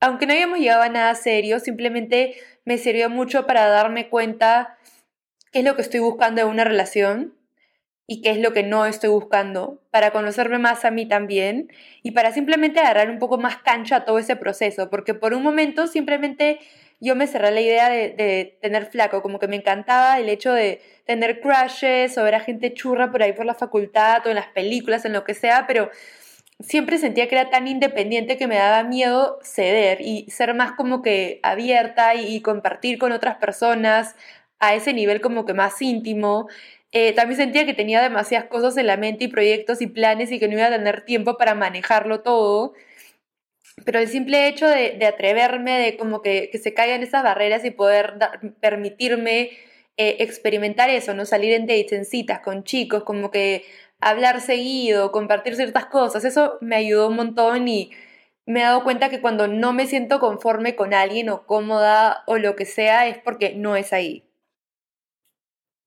aunque 0.00 0.26
no 0.26 0.32
habíamos 0.32 0.58
llegado 0.58 0.82
a 0.82 0.88
nada 0.88 1.14
serio, 1.14 1.60
simplemente 1.60 2.36
me 2.64 2.78
sirvió 2.78 3.10
mucho 3.10 3.46
para 3.46 3.68
darme 3.68 4.08
cuenta 4.08 4.78
qué 5.52 5.60
es 5.60 5.64
lo 5.64 5.76
que 5.76 5.82
estoy 5.82 6.00
buscando 6.00 6.40
en 6.42 6.48
una 6.48 6.64
relación 6.64 7.34
y 8.10 8.22
qué 8.22 8.30
es 8.30 8.38
lo 8.38 8.52
que 8.52 8.64
no 8.64 8.86
estoy 8.86 9.08
buscando, 9.08 9.80
para 9.92 10.10
conocerme 10.10 10.58
más 10.58 10.84
a 10.84 10.90
mí 10.90 11.06
también 11.06 11.70
y 12.02 12.10
para 12.10 12.32
simplemente 12.32 12.80
agarrar 12.80 13.08
un 13.08 13.20
poco 13.20 13.38
más 13.38 13.58
cancha 13.58 13.94
a 13.94 14.04
todo 14.04 14.18
ese 14.18 14.34
proceso, 14.34 14.90
porque 14.90 15.14
por 15.14 15.32
un 15.32 15.44
momento 15.44 15.86
simplemente 15.86 16.58
yo 16.98 17.14
me 17.14 17.28
cerré 17.28 17.52
la 17.52 17.60
idea 17.60 17.88
de, 17.88 18.58
tener 18.60 18.86
flaco, 18.86 19.22
como 19.22 19.38
que 19.38 19.46
me 19.46 19.54
encantaba 19.54 20.18
el 20.18 20.28
hecho 20.28 20.52
de 20.52 20.82
tener 21.06 21.40
crushes 21.40 22.18
o 22.18 22.24
ver 22.24 22.34
a 22.34 22.40
gente 22.40 22.74
churra 22.74 23.12
por 23.12 23.22
ahí 23.22 23.32
por 23.32 23.46
la 23.46 23.54
facultad 23.54 24.26
o 24.26 24.30
en 24.30 24.34
las 24.34 24.48
películas, 24.48 25.04
en 25.04 25.12
lo 25.12 25.22
que 25.22 25.34
sea, 25.34 25.68
pero 25.68 25.88
siempre 26.58 26.98
sentía 26.98 27.28
que 27.28 27.36
era 27.36 27.48
tan 27.48 27.68
independiente 27.68 28.36
que 28.36 28.48
me 28.48 28.56
daba 28.56 28.82
miedo 28.82 29.38
ceder 29.44 30.00
y 30.00 30.28
ser 30.30 30.52
más 30.54 30.72
como 30.72 31.00
que 31.00 31.38
abierta 31.44 32.16
y, 32.16 32.40
compartir 32.40 32.98
con 32.98 33.12
otras 33.12 33.36
personas 33.36 34.16
a 34.58 34.74
ese 34.74 34.92
nivel 34.92 35.20
como 35.20 35.46
que 35.46 35.54
más 35.54 35.80
íntimo. 35.80 36.48
Eh, 36.92 37.12
también 37.12 37.36
sentía 37.38 37.66
que 37.66 37.74
tenía 37.74 38.02
demasiadas 38.02 38.48
cosas 38.48 38.76
en 38.76 38.86
la 38.86 38.96
mente 38.96 39.24
y 39.24 39.28
proyectos 39.28 39.80
y 39.80 39.86
planes 39.86 40.32
y 40.32 40.40
que 40.40 40.48
no 40.48 40.54
iba 40.54 40.66
a 40.66 40.70
tener 40.70 41.04
tiempo 41.04 41.36
para 41.36 41.54
manejarlo 41.54 42.22
todo 42.22 42.74
pero 43.84 43.98
el 43.98 44.08
simple 44.08 44.48
hecho 44.48 44.66
de, 44.66 45.04
atreverme, 45.06 45.78
de 45.78 45.96
como 45.96 46.22
que, 46.22 46.50
se 46.62 46.74
caigan 46.74 47.02
esas 47.02 47.22
barreras 47.22 47.64
y 47.64 47.70
poder 47.70 48.14
permitirme 48.60 49.50
eh, 49.96 50.16
experimentar 50.20 50.90
eso, 50.90 51.14
no 51.14 51.24
salir 51.26 51.52
en 51.52 51.66
dates, 51.66 51.92
en 51.92 52.04
citas 52.04 52.40
con 52.40 52.64
chicos, 52.64 53.04
como 53.04 53.30
que 53.30 53.64
hablar 54.00 54.40
seguido, 54.40 55.12
compartir 55.12 55.56
ciertas 55.56 55.86
cosas, 55.86 56.24
eso 56.24 56.58
me 56.60 56.76
ayudó 56.76 57.08
un 57.08 57.16
montón 57.16 57.68
y 57.68 57.90
me 58.46 58.60
he 58.60 58.62
dado 58.64 58.84
cuenta 58.84 59.10
que 59.10 59.20
cuando 59.20 59.46
no 59.48 59.72
me 59.72 59.86
siento 59.86 60.20
conforme 60.20 60.74
con 60.76 60.94
alguien 60.94 61.28
o 61.30 61.46
cómoda 61.46 62.24
o 62.26 62.38
lo 62.38 62.56
que 62.56 62.64
sea 62.66 63.06
es 63.08 63.18
porque 63.18 63.54
no 63.54 63.76
es 63.76 63.92
ahí. 63.92 64.29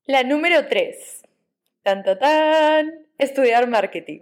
La 0.06 0.24
número 0.24 0.68
3. 0.68 1.24
Tan, 1.82 2.04
tan, 2.04 2.20
tan. 2.20 3.08
Estudiar 3.18 3.70
marketing. 3.70 4.20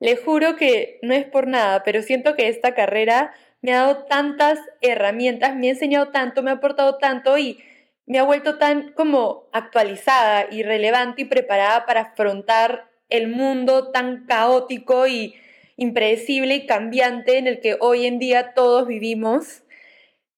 Le 0.00 0.16
juro 0.16 0.56
que 0.56 0.98
no 1.02 1.14
es 1.14 1.24
por 1.24 1.46
nada, 1.46 1.84
pero 1.84 2.02
siento 2.02 2.34
que 2.34 2.48
esta 2.48 2.74
carrera 2.74 3.32
me 3.62 3.72
ha 3.72 3.82
dado 3.82 4.04
tantas 4.06 4.58
herramientas, 4.80 5.54
me 5.54 5.68
ha 5.68 5.70
enseñado 5.70 6.08
tanto, 6.08 6.42
me 6.42 6.50
ha 6.50 6.54
aportado 6.54 6.98
tanto 6.98 7.38
y 7.38 7.60
me 8.04 8.18
ha 8.18 8.24
vuelto 8.24 8.58
tan 8.58 8.92
como 8.94 9.48
actualizada 9.52 10.48
y 10.50 10.64
relevante 10.64 11.22
y 11.22 11.26
preparada 11.26 11.86
para 11.86 12.00
afrontar 12.00 12.90
el 13.08 13.28
mundo 13.28 13.92
tan 13.92 14.26
caótico 14.26 15.06
y 15.06 15.36
impredecible 15.76 16.56
y 16.56 16.66
cambiante 16.66 17.38
en 17.38 17.46
el 17.46 17.60
que 17.60 17.76
hoy 17.78 18.06
en 18.06 18.18
día 18.18 18.54
todos 18.54 18.88
vivimos. 18.88 19.62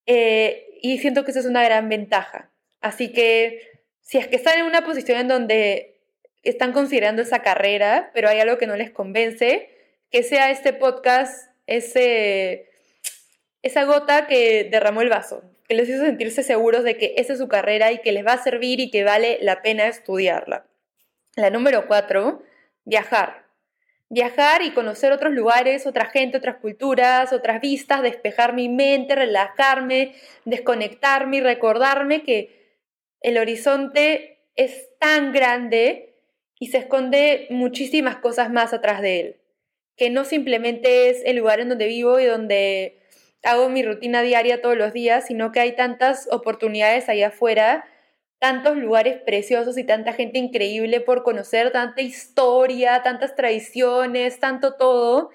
Eh, 0.05 0.67
y 0.83 0.99
siento 0.99 1.25
que 1.25 1.31
eso 1.31 1.41
es 1.41 1.47
una 1.47 1.65
gran 1.65 1.89
ventaja. 1.89 2.51
Así 2.81 3.13
que 3.13 3.68
si 4.09 4.17
es 4.17 4.27
que 4.27 4.37
están 4.37 4.59
en 4.59 4.65
una 4.65 4.85
posición 4.87 5.19
en 5.19 5.29
donde 5.29 6.01
están 6.43 6.73
considerando 6.73 7.21
esa 7.21 7.43
carrera, 7.43 8.11
pero 8.15 8.31
hay 8.31 8.41
algo 8.41 8.57
que 8.57 8.67
no 8.67 8.75
les 8.75 8.91
convence, 8.91 9.69
que 10.11 10.23
sea 10.23 10.51
este 10.51 10.73
podcast 10.73 11.51
ese, 11.67 12.71
esa 13.61 13.85
gota 13.85 14.27
que 14.27 14.67
derramó 14.71 15.03
el 15.03 15.11
vaso, 15.11 15.43
que 15.69 15.75
les 15.75 15.91
hizo 15.91 16.07
sentirse 16.07 16.43
seguros 16.43 16.85
de 16.85 16.97
que 16.97 17.17
esa 17.19 17.35
es 17.35 17.39
su 17.39 17.49
carrera 17.49 17.93
y 17.93 17.99
que 17.99 18.13
les 18.13 18.27
va 18.27 18.33
a 18.33 18.43
servir 18.43 18.81
y 18.81 18.91
que 18.91 19.05
vale 19.05 19.41
la 19.43 19.61
pena 19.61 19.87
estudiarla. 19.87 20.65
La 21.37 21.51
número 21.51 21.87
cuatro, 21.87 22.43
viajar. 22.87 23.45
Viajar 24.09 24.63
y 24.63 24.71
conocer 24.71 25.13
otros 25.13 25.35
lugares, 25.35 25.87
otra 25.87 26.07
gente, 26.07 26.39
otras 26.39 26.57
culturas, 26.57 27.35
otras 27.35 27.61
vistas, 27.61 28.01
despejar 28.01 28.55
mi 28.55 28.71
mente, 28.71 29.15
relajarme, 29.15 30.15
desconectarme 30.47 31.37
y 31.37 31.41
recordarme 31.43 32.23
que 32.23 32.58
el 33.21 33.39
horizonte 33.39 34.39
es 34.57 34.89
tan 34.99 35.33
grande 35.33 36.17
y 36.59 36.69
se 36.69 36.79
esconde 36.79 37.47
muchísimas 37.51 38.17
cosas 38.17 38.51
más 38.51 38.73
atrás 38.73 39.01
de 39.01 39.21
él, 39.21 39.37
que 39.97 40.11
no 40.11 40.25
simplemente 40.25 41.11
es 41.11 41.23
el 41.25 41.37
lugar 41.37 41.61
en 41.61 41.69
donde 41.69 41.87
vivo 41.87 42.19
y 42.19 42.25
donde 42.25 43.01
hago 43.45 43.69
mi 43.69 43.83
rutina 43.83 44.23
diaria 44.23 44.61
todos 44.61 44.77
los 44.77 44.93
días, 44.93 45.27
sino 45.27 45.53
que 45.53 45.61
hay 45.61 45.77
tantas 45.77 46.29
oportunidades 46.31 47.09
allá 47.09 47.29
afuera, 47.29 47.85
tantos 48.39 48.77
lugares 48.77 49.21
preciosos 49.23 49.79
y 49.79 49.85
tanta 49.85 50.13
gente 50.13 50.39
increíble 50.39 51.01
por 51.01 51.23
conocer, 51.23 51.71
tanta 51.73 52.03
historia, 52.03 53.03
tantas 53.03 53.35
tradiciones, 53.35 54.39
tanto 54.39 54.75
todo, 54.75 55.31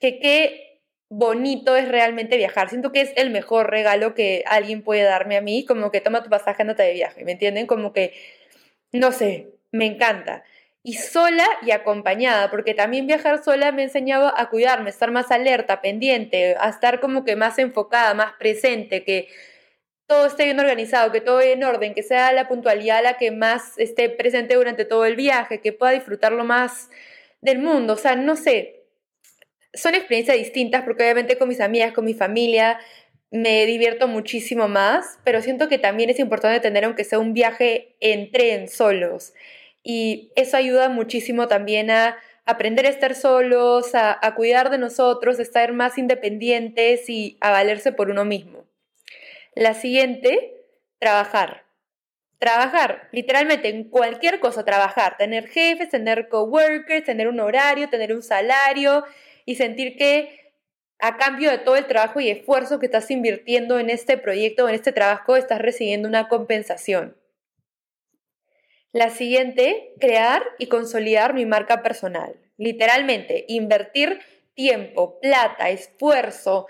que 0.00 0.18
qué 0.18 0.65
bonito 1.08 1.76
es 1.76 1.88
realmente 1.88 2.36
viajar. 2.36 2.68
Siento 2.68 2.92
que 2.92 3.00
es 3.00 3.12
el 3.16 3.30
mejor 3.30 3.70
regalo 3.70 4.14
que 4.14 4.44
alguien 4.46 4.82
puede 4.82 5.02
darme 5.02 5.36
a 5.36 5.40
mí, 5.40 5.64
como 5.64 5.90
que 5.90 6.00
toma 6.00 6.22
tu 6.22 6.30
pasaje, 6.30 6.62
andate 6.62 6.82
de 6.82 6.92
viaje, 6.94 7.24
¿me 7.24 7.32
entienden? 7.32 7.66
Como 7.66 7.92
que, 7.92 8.12
no 8.92 9.12
sé, 9.12 9.48
me 9.72 9.86
encanta. 9.86 10.44
Y 10.82 10.94
sola 10.94 11.46
y 11.62 11.72
acompañada, 11.72 12.50
porque 12.50 12.74
también 12.74 13.06
viajar 13.06 13.42
sola 13.42 13.72
me 13.72 13.82
ha 13.82 13.84
enseñado 13.86 14.32
a 14.36 14.50
cuidarme, 14.50 14.88
a 14.88 14.90
estar 14.90 15.10
más 15.10 15.30
alerta, 15.32 15.80
pendiente, 15.80 16.56
a 16.58 16.68
estar 16.68 17.00
como 17.00 17.24
que 17.24 17.36
más 17.36 17.58
enfocada, 17.58 18.14
más 18.14 18.32
presente, 18.38 19.04
que 19.04 19.28
todo 20.06 20.26
esté 20.26 20.44
bien 20.44 20.60
organizado, 20.60 21.10
que 21.12 21.20
todo 21.20 21.40
en 21.40 21.64
orden, 21.64 21.94
que 21.94 22.02
sea 22.02 22.32
la 22.32 22.48
puntualidad 22.48 23.02
la 23.02 23.16
que 23.18 23.32
más 23.32 23.76
esté 23.78 24.08
presente 24.08 24.54
durante 24.54 24.84
todo 24.84 25.04
el 25.04 25.16
viaje, 25.16 25.60
que 25.60 25.72
pueda 25.72 25.92
disfrutar 25.92 26.32
lo 26.32 26.44
más 26.44 26.90
del 27.40 27.58
mundo. 27.58 27.94
O 27.94 27.96
sea, 27.96 28.14
no 28.16 28.36
sé, 28.36 28.75
son 29.76 29.94
experiencias 29.94 30.36
distintas 30.36 30.82
porque 30.82 31.04
obviamente 31.04 31.38
con 31.38 31.48
mis 31.48 31.60
amigas, 31.60 31.92
con 31.92 32.04
mi 32.04 32.14
familia, 32.14 32.78
me 33.30 33.66
divierto 33.66 34.08
muchísimo 34.08 34.68
más, 34.68 35.18
pero 35.24 35.42
siento 35.42 35.68
que 35.68 35.78
también 35.78 36.10
es 36.10 36.18
importante 36.18 36.60
tener, 36.60 36.84
aunque 36.84 37.04
sea 37.04 37.18
un 37.18 37.32
viaje 37.32 37.96
en 38.00 38.30
tren 38.30 38.68
solos. 38.68 39.34
Y 39.82 40.32
eso 40.36 40.56
ayuda 40.56 40.88
muchísimo 40.88 41.48
también 41.48 41.90
a 41.90 42.16
aprender 42.44 42.86
a 42.86 42.90
estar 42.90 43.14
solos, 43.14 43.94
a, 43.94 44.18
a 44.20 44.34
cuidar 44.34 44.70
de 44.70 44.78
nosotros, 44.78 45.38
a 45.38 45.42
estar 45.42 45.72
más 45.72 45.98
independientes 45.98 47.08
y 47.08 47.36
a 47.40 47.50
valerse 47.50 47.92
por 47.92 48.10
uno 48.10 48.24
mismo. 48.24 48.64
La 49.54 49.74
siguiente, 49.74 50.64
trabajar. 50.98 51.64
Trabajar, 52.38 53.08
literalmente 53.12 53.70
en 53.70 53.84
cualquier 53.84 54.40
cosa, 54.40 54.64
trabajar, 54.64 55.16
tener 55.16 55.48
jefes, 55.48 55.88
tener 55.88 56.28
coworkers, 56.28 57.04
tener 57.04 57.28
un 57.28 57.40
horario, 57.40 57.88
tener 57.88 58.12
un 58.12 58.22
salario 58.22 59.04
y 59.46 59.54
sentir 59.54 59.96
que 59.96 60.52
a 60.98 61.16
cambio 61.16 61.50
de 61.50 61.58
todo 61.58 61.76
el 61.76 61.86
trabajo 61.86 62.20
y 62.20 62.28
esfuerzo 62.28 62.78
que 62.78 62.86
estás 62.86 63.10
invirtiendo 63.10 63.78
en 63.78 63.88
este 63.88 64.18
proyecto 64.18 64.64
o 64.64 64.68
en 64.68 64.74
este 64.74 64.92
trabajo, 64.92 65.36
estás 65.36 65.60
recibiendo 65.60 66.08
una 66.08 66.28
compensación. 66.28 67.16
La 68.92 69.10
siguiente, 69.10 69.94
crear 70.00 70.42
y 70.58 70.68
consolidar 70.68 71.34
mi 71.34 71.44
marca 71.44 71.82
personal. 71.82 72.36
Literalmente, 72.56 73.44
invertir 73.48 74.20
tiempo, 74.54 75.20
plata, 75.20 75.68
esfuerzo, 75.68 76.66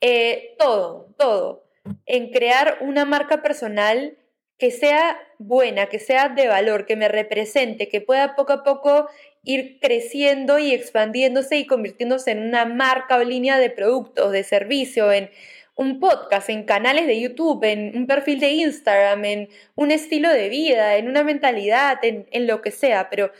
eh, 0.00 0.54
todo, 0.58 1.08
todo, 1.16 1.64
en 2.04 2.30
crear 2.30 2.78
una 2.82 3.06
marca 3.06 3.42
personal 3.42 4.18
que 4.58 4.70
sea 4.70 5.18
buena, 5.38 5.86
que 5.86 5.98
sea 5.98 6.28
de 6.28 6.46
valor, 6.46 6.84
que 6.84 6.94
me 6.94 7.08
represente, 7.08 7.88
que 7.88 8.00
pueda 8.00 8.36
poco 8.36 8.52
a 8.52 8.64
poco 8.64 9.08
ir 9.44 9.78
creciendo 9.80 10.58
y 10.58 10.72
expandiéndose 10.72 11.56
y 11.58 11.66
convirtiéndose 11.66 12.30
en 12.30 12.42
una 12.42 12.64
marca 12.64 13.16
o 13.16 13.24
línea 13.24 13.58
de 13.58 13.70
productos, 13.70 14.32
de 14.32 14.44
servicio, 14.44 15.12
en 15.12 15.30
un 15.74 16.00
podcast, 16.00 16.48
en 16.50 16.64
canales 16.64 17.06
de 17.06 17.20
YouTube, 17.20 17.64
en 17.64 17.96
un 17.96 18.06
perfil 18.06 18.40
de 18.40 18.50
Instagram, 18.50 19.24
en 19.24 19.48
un 19.74 19.90
estilo 19.90 20.30
de 20.30 20.48
vida, 20.48 20.96
en 20.96 21.08
una 21.08 21.24
mentalidad, 21.24 21.98
en, 22.04 22.26
en 22.30 22.46
lo 22.46 22.62
que 22.62 22.70
sea, 22.70 23.08
pero 23.10 23.32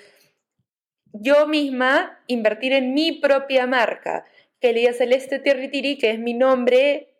yo 1.12 1.46
misma 1.46 2.18
invertir 2.26 2.72
en 2.72 2.94
mi 2.94 3.12
propia 3.12 3.66
marca, 3.66 4.24
que 4.60 4.92
Celeste 4.92 5.40
Tiri, 5.40 5.98
que 5.98 6.10
es 6.10 6.18
mi 6.18 6.34
nombre, 6.34 7.11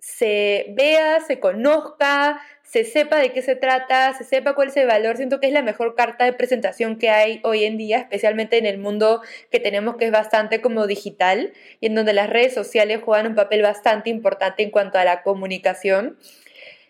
se 0.00 0.66
vea, 0.70 1.20
se 1.20 1.38
conozca, 1.38 2.40
se 2.62 2.84
sepa 2.84 3.18
de 3.18 3.32
qué 3.32 3.42
se 3.42 3.54
trata, 3.54 4.14
se 4.14 4.24
sepa 4.24 4.54
cuál 4.54 4.68
es 4.68 4.76
el 4.76 4.86
valor. 4.86 5.16
Siento 5.16 5.40
que 5.40 5.46
es 5.48 5.52
la 5.52 5.62
mejor 5.62 5.94
carta 5.94 6.24
de 6.24 6.32
presentación 6.32 6.98
que 6.98 7.10
hay 7.10 7.40
hoy 7.44 7.64
en 7.64 7.76
día, 7.76 7.98
especialmente 7.98 8.56
en 8.58 8.66
el 8.66 8.78
mundo 8.78 9.22
que 9.50 9.60
tenemos 9.60 9.96
que 9.96 10.06
es 10.06 10.12
bastante 10.12 10.60
como 10.60 10.86
digital 10.86 11.52
y 11.80 11.86
en 11.86 11.94
donde 11.94 12.14
las 12.14 12.30
redes 12.30 12.54
sociales 12.54 13.00
juegan 13.04 13.26
un 13.26 13.34
papel 13.34 13.62
bastante 13.62 14.08
importante 14.08 14.62
en 14.62 14.70
cuanto 14.70 14.98
a 14.98 15.04
la 15.04 15.22
comunicación. 15.22 16.18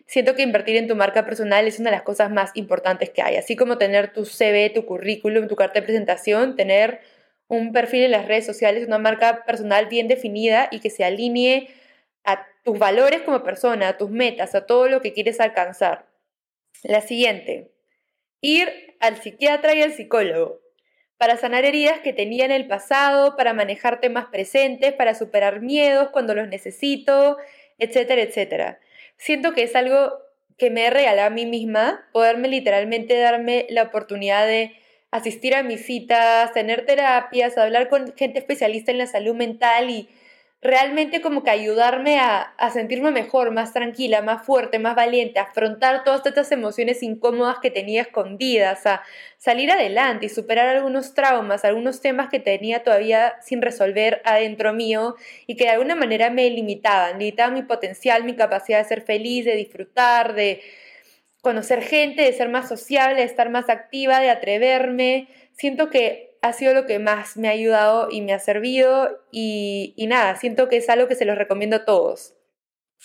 Siento 0.05 0.35
que 0.35 0.43
invertir 0.43 0.77
en 0.77 0.87
tu 0.87 0.95
marca 0.95 1.25
personal 1.25 1.67
es 1.67 1.79
una 1.79 1.89
de 1.89 1.95
las 1.97 2.03
cosas 2.03 2.31
más 2.31 2.51
importantes 2.55 3.09
que 3.09 3.21
hay, 3.21 3.35
así 3.35 3.55
como 3.55 3.77
tener 3.77 4.13
tu 4.13 4.25
CV, 4.25 4.69
tu 4.69 4.85
currículum, 4.85 5.47
tu 5.47 5.55
carta 5.55 5.79
de 5.79 5.85
presentación, 5.85 6.55
tener 6.55 7.01
un 7.47 7.73
perfil 7.73 8.03
en 8.03 8.11
las 8.11 8.27
redes 8.27 8.45
sociales, 8.45 8.87
una 8.87 8.99
marca 8.99 9.43
personal 9.45 9.87
bien 9.87 10.07
definida 10.07 10.69
y 10.71 10.79
que 10.79 10.89
se 10.89 11.03
alinee 11.03 11.69
a 12.23 12.45
tus 12.63 12.77
valores 12.77 13.21
como 13.21 13.43
persona, 13.43 13.89
a 13.89 13.97
tus 13.97 14.09
metas, 14.09 14.55
a 14.55 14.65
todo 14.65 14.87
lo 14.87 15.01
que 15.01 15.13
quieres 15.13 15.39
alcanzar. 15.39 16.05
La 16.83 17.01
siguiente, 17.01 17.71
ir 18.41 18.95
al 18.99 19.17
psiquiatra 19.17 19.75
y 19.75 19.81
al 19.81 19.93
psicólogo 19.93 20.61
para 21.21 21.37
sanar 21.37 21.65
heridas 21.65 21.99
que 21.99 22.13
tenía 22.13 22.45
en 22.45 22.51
el 22.51 22.65
pasado, 22.65 23.37
para 23.37 23.53
manejar 23.53 24.01
temas 24.01 24.25
presentes, 24.31 24.91
para 24.91 25.13
superar 25.13 25.61
miedos 25.61 26.09
cuando 26.09 26.33
los 26.33 26.47
necesito, 26.47 27.37
etcétera, 27.77 28.23
etcétera. 28.23 28.79
Siento 29.17 29.53
que 29.53 29.61
es 29.61 29.75
algo 29.75 30.17
que 30.57 30.71
me 30.71 30.87
he 30.87 30.89
regalado 30.89 31.27
a 31.27 31.29
mí 31.29 31.45
misma, 31.45 32.09
poderme 32.11 32.47
literalmente 32.47 33.15
darme 33.19 33.67
la 33.69 33.83
oportunidad 33.83 34.47
de 34.47 34.75
asistir 35.11 35.53
a 35.53 35.61
mis 35.61 35.85
citas, 35.85 36.53
tener 36.53 36.87
terapias, 36.87 37.55
hablar 37.55 37.87
con 37.87 38.15
gente 38.15 38.39
especialista 38.39 38.89
en 38.89 38.97
la 38.97 39.05
salud 39.05 39.35
mental 39.35 39.91
y 39.91 40.09
realmente 40.61 41.21
como 41.21 41.43
que 41.43 41.49
ayudarme 41.49 42.19
a, 42.19 42.53
sentirme 42.71 43.09
mejor, 43.11 43.51
más 43.51 43.73
tranquila, 43.73 44.21
más 44.21 44.45
fuerte, 44.45 44.77
más 44.77 44.95
valiente, 44.95 45.39
a 45.39 45.43
afrontar 45.43 46.03
todas 46.03 46.23
estas 46.25 46.51
emociones 46.51 47.01
incómodas 47.01 47.57
que 47.59 47.71
tenía 47.71 48.03
escondidas, 48.03 48.85
a 48.85 49.01
salir 49.37 49.71
adelante 49.71 50.27
y 50.27 50.29
superar 50.29 50.69
algunos 50.69 51.15
traumas, 51.15 51.65
algunos 51.65 51.99
temas 51.99 52.29
que 52.29 52.39
tenía 52.39 52.83
todavía 52.83 53.33
sin 53.41 53.61
resolver 53.61 54.21
adentro 54.23 54.71
mío 54.71 55.15
y 55.47 55.55
que 55.55 55.63
de 55.63 55.71
alguna 55.71 55.95
manera 55.95 56.29
me 56.29 56.47
limitaban, 56.51 57.17
limitaban 57.17 57.55
mi 57.55 57.63
potencial, 57.63 58.23
mi 58.23 58.35
capacidad 58.35 58.77
de 58.77 58.87
ser 58.87 59.01
feliz, 59.01 59.45
de 59.45 59.55
disfrutar, 59.55 60.35
de 60.35 60.61
conocer 61.41 61.81
gente, 61.81 62.21
de 62.21 62.33
ser 62.33 62.49
más 62.49 62.69
sociable, 62.69 63.15
de 63.21 63.25
estar 63.25 63.49
más 63.49 63.67
activa, 63.67 64.19
de 64.19 64.29
atreverme. 64.29 65.27
Siento 65.53 65.89
que 65.89 66.30
ha 66.41 66.53
sido 66.53 66.73
lo 66.73 66.85
que 66.85 66.99
más 66.99 67.37
me 67.37 67.47
ha 67.47 67.51
ayudado 67.51 68.09
y 68.11 68.21
me 68.21 68.33
ha 68.33 68.39
servido 68.39 69.21
y, 69.31 69.93
nada, 70.07 70.35
siento 70.35 70.67
que 70.67 70.77
es 70.77 70.89
algo 70.89 71.07
que 71.07 71.15
se 71.15 71.25
los 71.25 71.37
recomiendo 71.37 71.77
a 71.77 71.85
todos. 71.85 72.33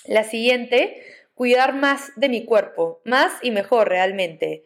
La 0.07 0.25
siguiente, 0.25 1.03
cuidar 1.35 1.75
más 1.75 2.13
de 2.17 2.29
mi 2.29 2.45
cuerpo, 2.45 3.01
más 3.05 3.33
y 3.43 3.51
mejor 3.51 3.89
realmente. 3.89 4.65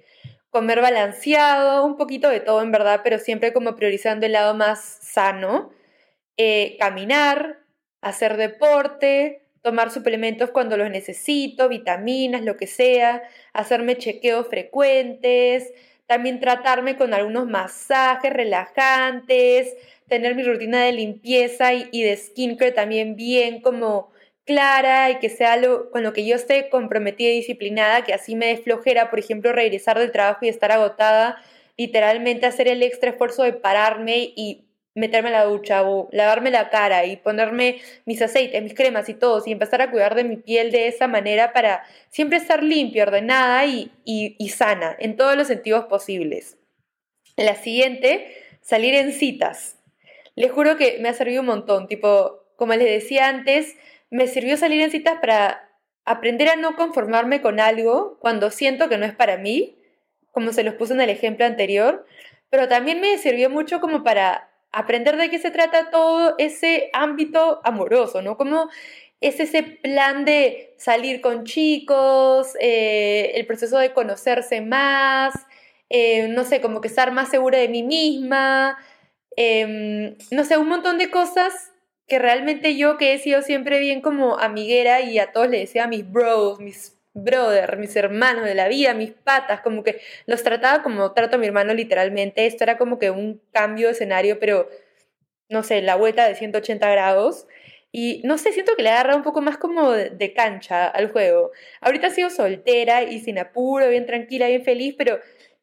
Comer 0.50 0.80
balanceado, 0.80 1.84
un 1.84 1.96
poquito 1.96 2.28
de 2.28 2.40
todo 2.40 2.62
en 2.62 2.72
verdad, 2.72 3.00
pero 3.02 3.18
siempre 3.18 3.52
como 3.52 3.76
priorizando 3.76 4.26
el 4.26 4.32
lado 4.32 4.54
más 4.54 4.80
sano. 4.80 5.72
Eh, 6.36 6.76
caminar, 6.78 7.58
hacer 8.00 8.36
deporte, 8.36 9.42
tomar 9.62 9.90
suplementos 9.90 10.50
cuando 10.50 10.76
los 10.76 10.90
necesito, 10.90 11.68
vitaminas, 11.68 12.42
lo 12.42 12.56
que 12.56 12.66
sea, 12.66 13.22
hacerme 13.52 13.98
chequeos 13.98 14.48
frecuentes, 14.48 15.72
también 16.10 16.40
tratarme 16.40 16.96
con 16.96 17.14
algunos 17.14 17.46
masajes 17.46 18.32
relajantes, 18.32 19.76
tener 20.08 20.34
mi 20.34 20.42
rutina 20.42 20.82
de 20.82 20.90
limpieza 20.90 21.72
y, 21.72 22.02
de 22.02 22.16
skincare 22.16 22.72
también 22.72 23.14
bien 23.14 23.60
como 23.60 24.10
clara 24.44 25.08
y 25.10 25.20
que 25.20 25.28
sea 25.28 25.52
algo 25.52 25.88
con 25.92 26.02
lo 26.02 26.12
que 26.12 26.26
yo 26.26 26.34
esté 26.34 26.68
comprometida 26.68 27.30
y 27.30 27.36
disciplinada, 27.36 28.02
que 28.02 28.12
así 28.12 28.34
me 28.34 28.46
dé 28.46 28.56
flojera, 28.56 29.08
por 29.08 29.20
ejemplo, 29.20 29.52
regresar 29.52 30.00
del 30.00 30.10
trabajo 30.10 30.44
y 30.44 30.48
estar 30.48 30.72
agotada, 30.72 31.40
literalmente 31.76 32.44
hacer 32.44 32.66
el 32.66 32.82
extra 32.82 33.10
esfuerzo 33.10 33.44
de 33.44 33.52
pararme 33.52 34.32
y 34.34 34.64
meterme 34.94 35.28
en 35.28 35.34
la 35.34 35.44
ducha 35.44 35.82
o 35.82 36.08
lavarme 36.12 36.50
la 36.50 36.68
cara 36.68 37.04
y 37.04 37.16
ponerme 37.16 37.80
mis 38.06 38.20
aceites, 38.22 38.62
mis 38.62 38.74
cremas 38.74 39.08
y 39.08 39.14
todo, 39.14 39.42
y 39.44 39.52
empezar 39.52 39.82
a 39.82 39.90
cuidar 39.90 40.14
de 40.14 40.24
mi 40.24 40.36
piel 40.36 40.70
de 40.70 40.88
esa 40.88 41.06
manera 41.06 41.52
para 41.52 41.84
siempre 42.08 42.38
estar 42.38 42.62
limpia, 42.62 43.04
ordenada 43.04 43.66
y, 43.66 43.92
y, 44.04 44.48
sana 44.48 44.96
en 44.98 45.16
todos 45.16 45.36
los 45.36 45.46
sentidos 45.46 45.86
posibles. 45.86 46.58
La 47.36 47.54
siguiente, 47.54 48.34
salir 48.60 48.94
en 48.94 49.12
citas. 49.12 49.78
Les 50.34 50.50
juro 50.50 50.76
que 50.76 50.98
me 51.00 51.08
ha 51.08 51.14
servido 51.14 51.40
un 51.40 51.46
montón, 51.46 51.86
tipo, 51.86 52.44
como 52.56 52.74
les 52.74 52.88
decía 52.88 53.28
antes, 53.28 53.76
me 54.10 54.26
sirvió 54.26 54.56
salir 54.56 54.80
en 54.82 54.90
citas 54.90 55.18
para 55.20 55.70
aprender 56.04 56.48
a 56.48 56.56
no 56.56 56.76
conformarme 56.76 57.40
con 57.40 57.60
algo 57.60 58.18
cuando 58.20 58.50
siento 58.50 58.88
que 58.88 58.98
no 58.98 59.06
es 59.06 59.14
para 59.14 59.36
mí, 59.36 59.78
como 60.32 60.52
se 60.52 60.64
los 60.64 60.74
puse 60.74 60.92
en 60.94 61.00
el 61.00 61.10
ejemplo 61.10 61.44
anterior, 61.46 62.06
pero 62.48 62.68
también 62.68 63.00
me 63.00 63.16
sirvió 63.18 63.48
mucho 63.48 63.80
como 63.80 64.02
para 64.02 64.49
aprender 64.72 65.16
de 65.16 65.30
qué 65.30 65.38
se 65.38 65.50
trata 65.50 65.90
todo 65.90 66.34
ese 66.38 66.90
ámbito 66.92 67.60
amoroso, 67.64 68.22
¿no? 68.22 68.36
Como 68.36 68.68
es 69.20 69.40
ese 69.40 69.62
plan 69.62 70.24
de 70.24 70.74
salir 70.78 71.20
con 71.20 71.44
chicos, 71.44 72.56
eh, 72.60 73.32
el 73.34 73.46
proceso 73.46 73.78
de 73.78 73.92
conocerse 73.92 74.60
más, 74.60 75.34
eh, 75.90 76.28
no 76.28 76.44
sé, 76.44 76.60
como 76.60 76.80
que 76.80 76.88
estar 76.88 77.12
más 77.12 77.28
segura 77.30 77.58
de 77.58 77.68
mí 77.68 77.82
misma, 77.82 78.78
em, 79.36 80.16
no 80.30 80.44
sé, 80.44 80.56
un 80.56 80.68
montón 80.68 80.98
de 80.98 81.10
cosas 81.10 81.72
que 82.08 82.18
realmente 82.18 82.76
yo 82.76 82.96
que 82.98 83.14
he 83.14 83.18
sido 83.18 83.42
siempre 83.42 83.78
bien 83.80 84.00
como 84.00 84.38
amiguera 84.38 85.00
y 85.02 85.18
a 85.18 85.32
todos 85.32 85.48
les 85.50 85.60
decía 85.62 85.84
a 85.84 85.88
mis 85.88 86.10
bros, 86.10 86.60
mis 86.60 86.99
brother, 87.24 87.76
mis 87.76 87.94
hermanos 87.96 88.44
de 88.44 88.54
la 88.54 88.68
vida, 88.68 88.94
mis 88.94 89.12
patas, 89.12 89.60
como 89.60 89.82
que 89.84 90.00
los 90.26 90.42
trataba 90.42 90.82
como 90.82 91.12
trato 91.12 91.36
a 91.36 91.38
mi 91.38 91.46
hermano 91.46 91.74
literalmente. 91.74 92.46
Esto 92.46 92.64
era 92.64 92.78
como 92.78 92.98
que 92.98 93.10
un 93.10 93.42
cambio 93.52 93.88
de 93.88 93.92
escenario, 93.92 94.38
pero 94.38 94.68
no 95.48 95.62
sé, 95.62 95.82
la 95.82 95.96
vuelta 95.96 96.26
de 96.28 96.34
180 96.34 96.90
grados. 96.90 97.46
Y 97.92 98.22
no 98.24 98.38
sé, 98.38 98.52
siento 98.52 98.76
que 98.76 98.82
le 98.82 98.90
agarra 98.90 99.16
un 99.16 99.22
poco 99.22 99.42
más 99.42 99.58
como 99.58 99.90
de, 99.92 100.32
cancha 100.34 100.86
al 100.86 101.10
juego. 101.12 101.50
Ahorita 101.80 102.10
sido 102.10 102.30
soltera 102.30 103.02
y 103.02 103.20
sin 103.20 103.38
apuro, 103.38 103.88
bien 103.88 104.06
tranquila, 104.06 104.46
bien 104.48 104.64
feliz, 104.64 104.94
pero 104.96 105.20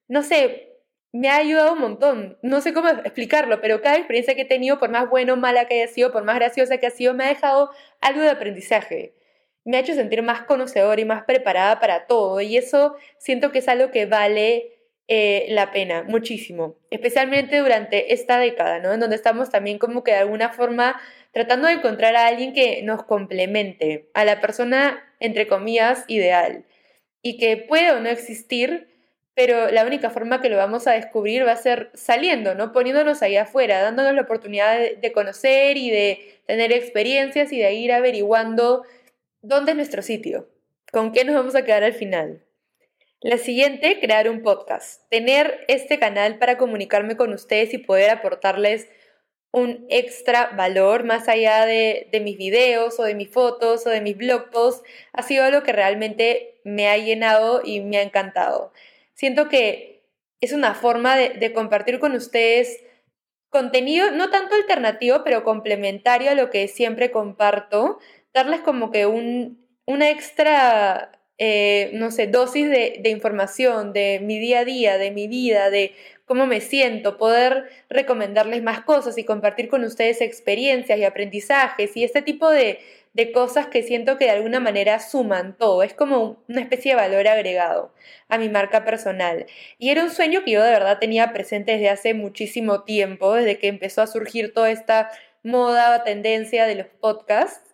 no 0.08 0.24
sé, 0.24 0.78
me 1.14 1.30
ha 1.30 1.38
ayudado 1.38 1.74
un 1.74 1.80
montón. 1.80 2.38
No 2.42 2.62
sé 2.62 2.74
cómo 2.74 2.90
explicarlo, 2.90 3.62
pero 3.62 3.82
cada 3.82 3.98
experiencia 3.98 4.36
que 4.36 4.42
he 4.42 4.46
tenido, 4.46 4.80
por 4.80 4.90
más 4.90 5.10
bueno 5.10 5.34
o 5.34 5.38
mala 5.38 5.68
que 5.68 5.76
haya 5.82 5.88
sido, 5.92 6.12
por 6.12 6.24
más 6.26 6.36
graciosa 6.36 6.78
que 6.80 6.88
ha 6.88 6.92
sido, 6.92 7.14
me 7.14 7.26
ha 7.26 7.30
dejado 7.30 7.72
algo 8.02 8.22
de 8.22 8.30
aprendizaje 8.30 9.14
me 9.68 9.78
ha 9.78 9.82
hecho 9.82 9.94
sentir 9.94 10.22
más 10.24 10.42
conocedora 10.44 11.00
y 11.00 11.06
más 11.06 11.24
preparada 11.24 11.80
para 11.80 12.08
todo. 12.08 12.40
Y 12.42 12.58
eso 12.58 12.96
siento 13.18 13.52
que 13.52 13.60
es 13.60 13.68
algo 13.68 13.92
que 13.92 14.06
vale 14.06 14.78
eh, 15.10 15.46
la 15.50 15.72
pena, 15.72 16.04
muchísimo, 16.04 16.76
especialmente 16.90 17.60
durante 17.60 18.14
esta 18.14 18.40
década, 18.40 18.80
¿no? 18.80 18.94
En 18.94 19.00
donde 19.00 19.16
estamos 19.16 19.50
también 19.50 19.78
como 19.78 20.04
que 20.04 20.12
de 20.12 20.18
alguna 20.18 20.50
forma 20.50 21.00
tratando 21.32 21.68
de 21.68 21.74
encontrar 21.74 22.16
a 22.16 22.28
alguien 22.28 22.54
que 22.54 22.82
nos 22.84 23.04
complemente, 23.04 24.10
a 24.14 24.26
la 24.26 24.42
persona, 24.42 25.02
entre 25.20 25.48
comillas, 25.48 26.04
ideal, 26.08 26.66
y 27.22 27.38
que 27.38 27.58
puede 27.58 27.92
o 27.92 28.00
no 28.00 28.10
existir, 28.10 28.88
pero 29.34 29.70
la 29.70 29.86
única 29.86 30.10
forma 30.10 30.42
que 30.42 30.50
lo 30.50 30.58
vamos 30.58 30.88
a 30.88 30.94
descubrir 30.94 31.46
va 31.46 31.52
a 31.52 31.58
ser 31.58 31.92
saliendo, 31.94 32.56
¿no? 32.56 32.72
Poniéndonos 32.72 33.22
ahí 33.22 33.38
afuera, 33.38 33.82
dándonos 33.82 34.16
la 34.16 34.24
oportunidad 34.24 34.80
de, 34.80 35.12
conocer 35.12 35.78
y 35.78 35.92
de 35.92 36.42
tener 36.48 36.72
experiencias 36.72 37.52
y 37.52 37.60
de 37.60 37.74
ir 37.74 37.92
averiguando 37.92 38.84
dónde 39.42 39.72
es 39.72 39.78
nuestro 39.78 40.02
sitio, 40.02 40.50
con 40.92 41.12
qué 41.12 41.26
nos 41.26 41.36
vamos 41.36 41.56
a 41.56 41.64
quedar 41.64 41.84
al 41.84 41.94
final. 41.94 42.44
La 43.22 43.38
siguiente, 43.38 44.00
crear 44.00 44.30
un 44.30 44.44
podcast. 44.44 45.10
Tener 45.10 45.66
este 45.68 46.00
canal 46.00 46.38
para 46.38 46.58
comunicarme 46.58 47.18
con 47.18 47.34
ustedes 47.34 47.74
y 47.74 47.80
poder 47.80 48.10
aportarles 48.10 48.88
un 49.52 49.86
extra 49.90 50.52
valor 50.56 51.04
más 51.04 51.28
allá 51.28 51.66
de, 51.66 52.10
de, 52.12 52.20
mis 52.20 52.38
videos 52.38 53.00
o 53.00 53.04
de 53.04 53.16
mis 53.16 53.30
fotos 53.30 53.88
o 53.88 53.90
de 53.90 54.02
mis 54.02 54.18
blog 54.18 54.52
posts 54.52 54.88
ha 55.14 55.24
sido 55.24 55.50
lo 55.50 55.64
que 55.64 55.72
realmente 55.72 56.60
me 56.64 56.90
ha 56.90 56.98
llenado 56.98 57.62
y 57.64 57.80
me 57.80 57.98
ha 57.98 58.02
encantado 58.02 58.74
siento 59.18 59.50
que 59.50 60.06
es 60.40 60.54
una 60.54 60.76
forma 60.76 61.18
de, 61.18 61.52
compartir 61.54 62.00
con 62.00 62.14
ustedes 62.14 62.80
contenido 63.50 64.12
no 64.12 64.30
tanto 64.30 64.56
alternativo, 64.56 65.24
pero 65.24 65.44
complementario 65.44 66.30
a 66.30 66.36
lo 66.36 66.50
que 66.50 66.68
siempre 66.68 67.12
comparto, 67.12 67.98
darles 68.38 68.62
como 68.62 68.92
que 68.92 69.08
un, 69.08 69.66
una 69.86 70.10
extra, 70.12 71.12
eh, 71.40 71.90
no 71.94 72.12
sé, 72.12 72.28
dosis 72.28 72.70
de, 72.70 73.00
de, 73.02 73.10
información 73.10 73.94
de 73.94 74.20
mi 74.22 74.38
día 74.38 74.60
a 74.60 74.66
día, 74.66 74.98
de 74.98 75.10
mi 75.12 75.28
vida, 75.28 75.72
de 75.72 75.96
cómo 76.26 76.46
me 76.46 76.62
siento, 76.62 77.18
poder 77.18 77.70
recomendarles 77.90 78.62
más 78.62 78.82
cosas 78.82 79.18
y 79.18 79.24
compartir 79.24 79.70
con 79.70 79.84
ustedes 79.84 80.22
experiencias 80.22 81.00
y 81.00 81.04
aprendizajes 81.04 81.98
y 81.98 82.04
este 82.04 82.22
tipo 82.22 82.50
de, 82.50 82.80
de 83.14 83.32
cosas 83.32 83.66
que 83.66 83.82
siento 83.82 84.20
que 84.20 84.26
de 84.26 84.32
alguna 84.32 84.60
manera 84.60 85.00
suman 85.00 85.58
todo. 85.58 85.82
Es 85.82 85.96
como 85.96 86.44
una 86.48 86.62
especie 86.62 86.92
de 86.92 87.02
valor 87.02 87.28
agregado 87.28 87.92
a 88.30 88.38
mi 88.38 88.50
marca 88.50 88.86
personal. 88.86 89.48
Y 89.80 89.90
era 89.90 90.04
un 90.04 90.12
sueño 90.12 90.44
que 90.44 90.52
yo 90.52 90.64
de 90.64 90.70
verdad 90.70 91.00
tenía 91.00 91.34
presente 91.34 91.72
desde 91.72 91.90
hace 91.90 92.14
muchísimo 92.14 92.84
tiempo, 92.84 93.34
desde 93.34 93.58
que 93.58 93.70
empezó 93.70 94.04
a 94.04 94.08
surgir 94.08 94.54
toda 94.54 94.70
esta 94.70 95.10
moda, 95.42 96.04
tendencia 96.04 96.68
de 96.68 96.76
los 96.76 96.88
podcasts. 96.88 97.67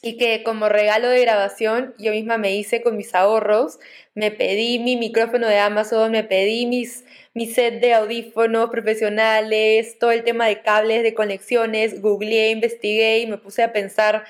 Y 0.00 0.16
que 0.16 0.42
como 0.42 0.68
regalo 0.68 1.08
de 1.08 1.20
grabación 1.20 1.94
yo 1.98 2.12
misma 2.12 2.38
me 2.38 2.54
hice 2.56 2.82
con 2.82 2.96
mis 2.96 3.14
ahorros, 3.14 3.78
me 4.14 4.30
pedí 4.30 4.78
mi 4.78 4.96
micrófono 4.96 5.46
de 5.46 5.58
Amazon, 5.58 6.12
me 6.12 6.24
pedí 6.24 6.66
mis, 6.66 7.04
mi 7.34 7.46
set 7.46 7.80
de 7.80 7.94
audífonos 7.94 8.70
profesionales, 8.70 9.98
todo 9.98 10.12
el 10.12 10.24
tema 10.24 10.46
de 10.46 10.62
cables, 10.62 11.02
de 11.02 11.14
conexiones, 11.14 12.00
googleé, 12.00 12.50
investigué 12.50 13.20
y 13.20 13.26
me 13.26 13.38
puse 13.38 13.62
a 13.62 13.72
pensar 13.72 14.24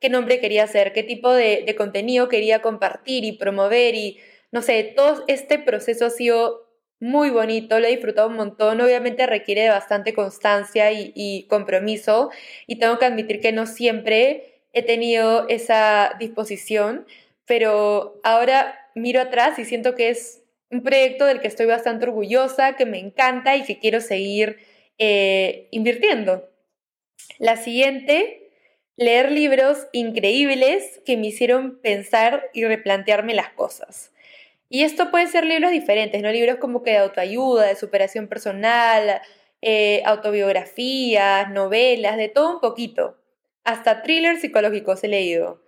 qué 0.00 0.08
nombre 0.08 0.40
quería 0.40 0.64
hacer, 0.64 0.92
qué 0.92 1.02
tipo 1.02 1.32
de, 1.32 1.74
contenido 1.76 2.28
quería 2.28 2.62
compartir 2.62 3.24
y 3.24 3.32
promover 3.32 3.94
y 3.94 4.18
no 4.52 4.62
sé, 4.62 4.92
todo 4.96 5.24
este 5.26 5.58
proceso 5.58 6.06
ha 6.06 6.10
sido 6.10 6.66
muy 7.00 7.30
bonito, 7.30 7.78
lo 7.78 7.86
he 7.86 7.90
disfrutado 7.90 8.28
un 8.28 8.36
montón, 8.36 8.80
obviamente 8.80 9.26
requiere 9.26 9.62
de 9.62 9.68
bastante 9.70 10.14
constancia 10.14 10.92
y, 10.92 11.12
y, 11.14 11.46
compromiso 11.48 12.30
y 12.66 12.78
tengo 12.78 12.98
que 12.98 13.04
admitir 13.04 13.40
que 13.40 13.52
no 13.52 13.66
siempre 13.66 14.55
he 14.76 14.82
tenido 14.82 15.48
esa 15.48 16.16
disposición, 16.18 17.06
pero 17.46 18.20
ahora 18.22 18.78
miro 18.94 19.22
atrás 19.22 19.58
y 19.58 19.64
siento 19.64 19.94
que 19.94 20.10
es 20.10 20.42
un 20.70 20.82
proyecto 20.82 21.24
del 21.24 21.40
que 21.40 21.48
estoy 21.48 21.64
bastante 21.64 22.04
orgullosa, 22.04 22.76
que 22.76 22.84
me 22.84 22.98
encanta 22.98 23.56
y 23.56 23.64
que 23.64 23.78
quiero 23.78 24.02
seguir 24.02 24.58
eh, 24.98 25.68
invirtiendo. 25.70 26.50
La 27.38 27.56
siguiente 27.56 28.50
leer 28.96 29.32
libros 29.32 29.86
increíbles 29.92 31.00
que 31.06 31.16
me 31.16 31.28
hicieron 31.28 31.78
pensar 31.80 32.50
y 32.52 32.66
replantearme 32.66 33.32
las 33.32 33.48
cosas. 33.48 34.12
Y 34.68 34.82
esto 34.82 35.10
puede 35.10 35.26
ser 35.28 35.46
libros 35.46 35.70
diferentes, 35.70 36.20
¿no? 36.20 36.30
Libros 36.30 36.56
como 36.56 36.82
que 36.82 36.90
de 36.90 36.98
autoayuda, 36.98 37.66
de 37.66 37.76
superación 37.76 38.28
personal, 38.28 39.22
eh, 39.62 40.02
autobiografías, 40.04 41.50
novelas, 41.50 42.18
de 42.18 42.28
todo 42.28 42.56
un 42.56 42.60
poquito. 42.60 43.16
Hasta 43.66 44.02
thrillers 44.02 44.40
psicológicos 44.40 45.04
he 45.04 45.08
leído 45.08 45.66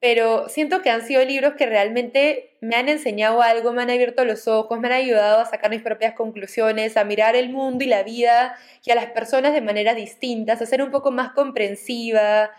pero 0.00 0.48
siento 0.48 0.82
que 0.82 0.90
han 0.90 1.06
sido 1.06 1.24
libros 1.24 1.54
que 1.54 1.66
realmente 1.66 2.56
me 2.60 2.76
han 2.76 2.88
enseñado 2.88 3.42
algo, 3.42 3.72
me 3.72 3.82
han 3.82 3.90
abierto 3.90 4.24
los 4.24 4.46
ojos, 4.46 4.78
me 4.78 4.88
han 4.88 4.94
ayudado 4.94 5.40
a 5.40 5.46
sacar 5.46 5.70
mis 5.70 5.82
propias 5.82 6.14
conclusiones, 6.14 6.96
a 6.96 7.04
mirar 7.04 7.34
el 7.34 7.48
mundo 7.48 7.84
y 7.84 7.88
la 7.88 8.02
vida 8.02 8.56
y 8.84 8.90
a 8.90 8.94
las 8.94 9.06
personas 9.06 9.54
de 9.54 9.62
maneras 9.62 9.96
distintas, 9.96 10.60
a 10.60 10.66
ser 10.66 10.82
un 10.82 10.90
poco 10.90 11.12
más 11.12 11.32
comprensiva, 11.32 12.50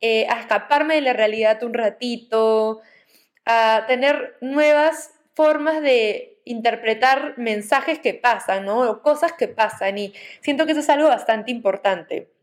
eh, 0.00 0.26
a 0.28 0.40
escaparme 0.40 0.94
de 0.94 1.00
la 1.00 1.12
realidad 1.12 1.62
un 1.64 1.74
ratito, 1.74 2.80
a 3.44 3.84
tener 3.88 4.36
nuevas 4.40 5.10
formas 5.34 5.82
de 5.82 6.40
interpretar 6.44 7.34
mensajes 7.38 7.98
que 7.98 8.14
pasan, 8.14 8.66
¿no? 8.66 8.90
O 8.90 9.02
cosas 9.02 9.32
que 9.32 9.48
pasan 9.48 9.98
y 9.98 10.14
siento 10.40 10.66
que 10.66 10.72
eso 10.72 10.80
es 10.80 10.90
algo 10.90 11.08
bastante 11.08 11.50
importante. 11.50 12.33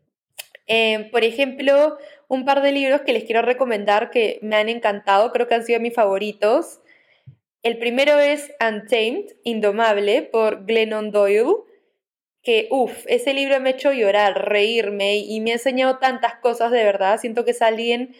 Eh, 0.66 1.08
por 1.10 1.24
ejemplo, 1.24 1.98
un 2.28 2.44
par 2.44 2.62
de 2.62 2.72
libros 2.72 3.02
que 3.02 3.12
les 3.12 3.24
quiero 3.24 3.42
recomendar 3.42 4.10
que 4.10 4.38
me 4.42 4.56
han 4.56 4.68
encantado, 4.68 5.32
creo 5.32 5.48
que 5.48 5.54
han 5.54 5.64
sido 5.64 5.80
mis 5.80 5.94
favoritos. 5.94 6.80
El 7.62 7.78
primero 7.78 8.18
es 8.18 8.50
Untamed, 8.60 9.26
Indomable, 9.44 10.22
por 10.22 10.64
Glennon 10.66 11.10
Doyle, 11.10 11.52
que, 12.42 12.68
uff, 12.70 13.04
ese 13.06 13.34
libro 13.34 13.60
me 13.60 13.70
ha 13.70 13.72
hecho 13.72 13.92
llorar, 13.92 14.48
reírme 14.48 15.18
y 15.18 15.40
me 15.40 15.50
ha 15.52 15.54
enseñado 15.54 15.98
tantas 15.98 16.36
cosas 16.36 16.72
de 16.72 16.84
verdad. 16.84 17.20
Siento 17.20 17.44
que 17.44 17.52
es 17.52 17.62
alguien, 17.62 18.14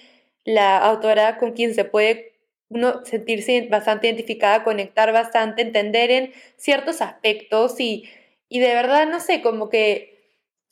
la 0.45 0.79
autora 0.79 1.39
con 1.39 1.53
quien 1.53 1.75
se 1.75 1.85
puede 1.85 2.33
uno 2.69 3.05
sentirse 3.05 3.69
bastante 3.71 4.07
identificada, 4.07 4.65
conectar 4.65 5.13
bastante, 5.13 5.63
entender 5.63 6.11
en 6.11 6.33
ciertos 6.57 7.03
aspectos 7.03 7.79
y, 7.81 8.09
y 8.49 8.61
de 8.61 8.75
verdad, 8.75 9.07
no 9.07 9.21
sé, 9.21 9.43
como 9.43 9.69
que 9.69 10.22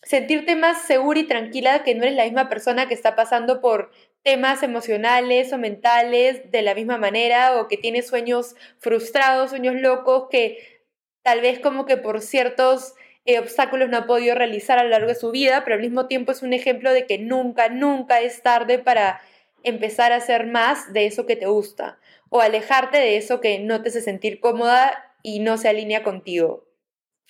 sentirte 0.02 0.56
más 0.56 0.82
segura 0.82 1.20
y 1.20 1.26
tranquila 1.26 1.82
que 1.82 1.94
no 1.94 2.04
eres 2.04 2.16
la 2.16 2.24
misma 2.24 2.48
persona 2.48 2.88
que 2.88 2.94
está 2.94 3.14
pasando 3.14 3.60
por 3.60 3.90
temas 4.22 4.62
emocionales 4.62 5.52
o 5.52 5.58
mentales 5.58 6.50
de 6.50 6.62
la 6.62 6.74
misma 6.74 6.98
manera 6.98 7.60
o 7.60 7.68
que 7.68 7.76
tiene 7.76 8.02
sueños 8.02 8.54
frustrados, 8.78 9.50
sueños 9.50 9.74
locos 9.76 10.28
que 10.30 10.82
tal 11.22 11.40
vez 11.40 11.60
como 11.60 11.86
que 11.86 11.96
por 11.96 12.20
ciertos 12.20 12.94
eh, 13.24 13.38
obstáculos 13.38 13.88
no 13.88 13.98
ha 13.98 14.06
podido 14.06 14.34
realizar 14.34 14.78
a 14.78 14.84
lo 14.84 14.90
largo 14.90 15.08
de 15.08 15.14
su 15.14 15.30
vida, 15.30 15.62
pero 15.64 15.76
al 15.76 15.82
mismo 15.82 16.06
tiempo 16.06 16.32
es 16.32 16.42
un 16.42 16.52
ejemplo 16.52 16.92
de 16.92 17.06
que 17.06 17.18
nunca, 17.18 17.68
nunca 17.68 18.20
es 18.20 18.42
tarde 18.42 18.78
para 18.78 19.20
empezar 19.62 20.12
a 20.12 20.16
hacer 20.16 20.46
más 20.46 20.92
de 20.92 21.06
eso 21.06 21.26
que 21.26 21.36
te 21.36 21.46
gusta 21.46 21.98
o 22.30 22.40
alejarte 22.40 22.96
de 22.96 23.16
eso 23.16 23.40
que 23.40 23.58
no 23.58 23.82
te 23.82 23.90
hace 23.90 24.00
sentir 24.00 24.40
cómoda 24.40 25.14
y 25.22 25.40
no 25.40 25.58
se 25.58 25.68
alinea 25.68 26.02
contigo. 26.02 26.64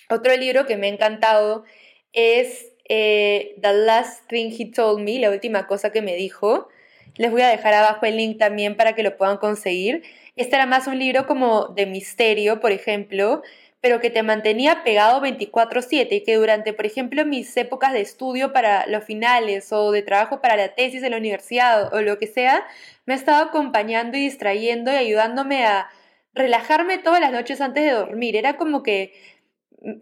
Otro 0.09 0.35
libro 0.37 0.65
que 0.65 0.77
me 0.77 0.87
ha 0.87 0.91
encantado 0.91 1.65
es 2.13 2.71
eh, 2.89 3.55
The 3.61 3.73
Last 3.73 4.27
Thing 4.27 4.51
He 4.57 4.71
Told 4.71 5.01
Me, 5.01 5.19
la 5.19 5.29
última 5.29 5.67
cosa 5.67 5.91
que 5.91 6.01
me 6.01 6.15
dijo. 6.15 6.67
Les 7.15 7.31
voy 7.31 7.41
a 7.41 7.49
dejar 7.49 7.73
abajo 7.73 8.05
el 8.05 8.17
link 8.17 8.37
también 8.37 8.75
para 8.75 8.95
que 8.95 9.03
lo 9.03 9.17
puedan 9.17 9.37
conseguir. 9.37 10.03
Este 10.35 10.55
era 10.55 10.65
más 10.65 10.87
un 10.87 10.97
libro 10.97 11.27
como 11.27 11.67
de 11.67 11.85
misterio, 11.85 12.59
por 12.59 12.71
ejemplo, 12.71 13.41
pero 13.81 13.99
que 13.99 14.09
te 14.09 14.23
mantenía 14.23 14.83
pegado 14.83 15.21
24/7 15.21 16.15
y 16.15 16.23
que 16.23 16.35
durante, 16.35 16.73
por 16.73 16.85
ejemplo, 16.85 17.25
mis 17.25 17.55
épocas 17.57 17.93
de 17.93 18.01
estudio 18.01 18.53
para 18.53 18.85
los 18.87 19.03
finales 19.03 19.71
o 19.71 19.91
de 19.91 20.03
trabajo 20.03 20.41
para 20.41 20.55
la 20.55 20.75
tesis 20.75 21.03
en 21.03 21.11
la 21.11 21.17
universidad 21.17 21.93
o 21.93 22.01
lo 22.01 22.17
que 22.17 22.27
sea, 22.27 22.65
me 23.05 23.13
ha 23.13 23.17
estado 23.17 23.43
acompañando 23.43 24.17
y 24.17 24.21
distrayendo 24.21 24.91
y 24.91 24.95
ayudándome 24.95 25.65
a 25.65 25.89
relajarme 26.33 26.97
todas 26.99 27.19
las 27.19 27.31
noches 27.31 27.59
antes 27.61 27.83
de 27.83 27.91
dormir. 27.91 28.35
Era 28.35 28.57
como 28.57 28.83
que 28.83 29.13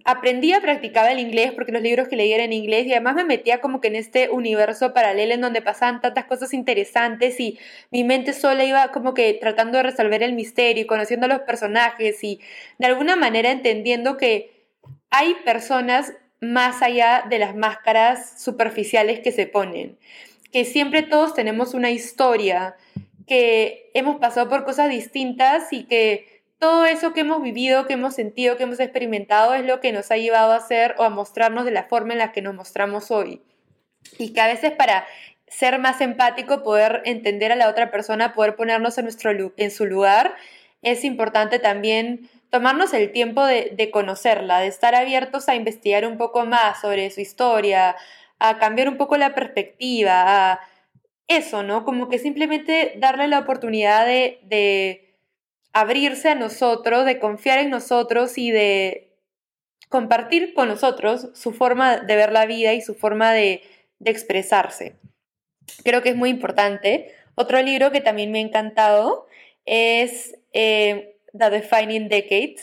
aprendía, 0.03 0.59
practicaba 0.59 1.11
el 1.11 1.19
inglés 1.19 1.53
porque 1.53 1.71
los 1.71 1.81
libros 1.81 2.09
que 2.09 2.17
leía 2.17 2.35
eran 2.35 2.47
en 2.47 2.53
inglés 2.53 2.85
y 2.85 2.91
además 2.91 3.15
me 3.15 3.23
metía 3.23 3.61
como 3.61 3.79
que 3.79 3.87
en 3.87 3.95
este 3.95 4.29
universo 4.29 4.93
paralelo 4.93 5.33
en 5.33 5.41
donde 5.41 5.61
pasaban 5.61 6.01
tantas 6.01 6.25
cosas 6.25 6.53
interesantes 6.53 7.39
y 7.39 7.57
mi 7.89 8.03
mente 8.03 8.33
sola 8.33 8.65
iba 8.65 8.91
como 8.91 9.13
que 9.13 9.33
tratando 9.35 9.77
de 9.77 9.83
resolver 9.83 10.21
el 10.21 10.33
misterio, 10.33 10.85
conociendo 10.85 11.27
a 11.27 11.29
los 11.29 11.41
personajes 11.41 12.23
y 12.23 12.41
de 12.77 12.87
alguna 12.87 13.15
manera 13.15 13.51
entendiendo 13.51 14.17
que 14.17 14.67
hay 15.11 15.35
personas 15.45 16.13
más 16.41 16.81
allá 16.81 17.25
de 17.29 17.39
las 17.39 17.55
máscaras 17.55 18.41
superficiales 18.41 19.21
que 19.21 19.31
se 19.31 19.47
ponen, 19.47 19.97
que 20.51 20.65
siempre 20.65 21.03
todos 21.03 21.33
tenemos 21.33 21.73
una 21.73 21.91
historia, 21.91 22.75
que 23.27 23.91
hemos 23.93 24.17
pasado 24.19 24.49
por 24.49 24.65
cosas 24.65 24.89
distintas 24.89 25.71
y 25.71 25.83
que 25.83 26.38
todo 26.59 26.85
eso 26.85 27.13
que 27.13 27.21
hemos 27.21 27.41
vivido, 27.41 27.87
que 27.87 27.93
hemos 27.93 28.13
sentido, 28.13 28.57
que 28.57 28.63
hemos 28.63 28.79
experimentado 28.79 29.53
es 29.53 29.65
lo 29.65 29.79
que 29.79 29.93
nos 29.93 30.11
ha 30.11 30.17
llevado 30.17 30.51
a 30.51 30.59
ser 30.59 30.95
o 30.97 31.03
a 31.03 31.09
mostrarnos 31.09 31.65
de 31.65 31.71
la 31.71 31.83
forma 31.83 32.13
en 32.13 32.19
la 32.19 32.31
que 32.31 32.41
nos 32.41 32.53
mostramos 32.53 33.11
hoy. 33.11 33.41
Y 34.17 34.33
que 34.33 34.41
a 34.41 34.47
veces 34.47 34.71
para 34.73 35.05
ser 35.47 35.79
más 35.79 36.01
empático, 36.01 36.63
poder 36.63 37.01
entender 37.05 37.51
a 37.51 37.55
la 37.55 37.69
otra 37.69 37.91
persona, 37.91 38.33
poder 38.33 38.55
ponernos 38.55 38.97
en, 38.97 39.05
nuestro, 39.05 39.31
en 39.55 39.71
su 39.71 39.85
lugar, 39.85 40.35
es 40.81 41.03
importante 41.03 41.59
también 41.59 42.29
tomarnos 42.49 42.93
el 42.93 43.11
tiempo 43.11 43.45
de, 43.45 43.71
de 43.75 43.89
conocerla, 43.89 44.59
de 44.59 44.67
estar 44.67 44.95
abiertos 44.95 45.49
a 45.49 45.55
investigar 45.55 46.05
un 46.05 46.17
poco 46.17 46.45
más 46.45 46.81
sobre 46.81 47.09
su 47.09 47.21
historia, 47.21 47.95
a 48.37 48.57
cambiar 48.57 48.89
un 48.89 48.97
poco 48.97 49.17
la 49.17 49.33
perspectiva, 49.33 50.51
a 50.51 50.59
eso, 51.27 51.63
¿no? 51.63 51.85
Como 51.85 52.09
que 52.09 52.19
simplemente 52.19 52.93
darle 52.97 53.27
la 53.27 53.39
oportunidad 53.39 54.05
de, 54.05 54.39
de 54.43 55.08
abrirse 55.73 56.29
a 56.29 56.35
nosotros, 56.35 57.05
de 57.05 57.19
confiar 57.19 57.59
en 57.59 57.69
nosotros 57.69 58.37
y 58.37 58.51
de 58.51 59.15
compartir 59.89 60.53
con 60.53 60.67
nosotros 60.67 61.29
su 61.33 61.51
forma 61.51 61.97
de 61.97 62.15
ver 62.15 62.31
la 62.31 62.45
vida 62.45 62.73
y 62.73 62.81
su 62.81 62.95
forma 62.95 63.33
de, 63.33 63.63
de 63.99 64.11
expresarse. 64.11 64.95
Creo 65.83 66.01
que 66.01 66.09
es 66.09 66.15
muy 66.15 66.29
importante. 66.29 67.13
Otro 67.35 67.61
libro 67.61 67.91
que 67.91 68.01
también 68.01 68.31
me 68.31 68.39
ha 68.39 68.41
encantado 68.41 69.27
es 69.65 70.35
eh, 70.53 71.15
The 71.37 71.49
Defining 71.49 72.09
Decade. 72.09 72.57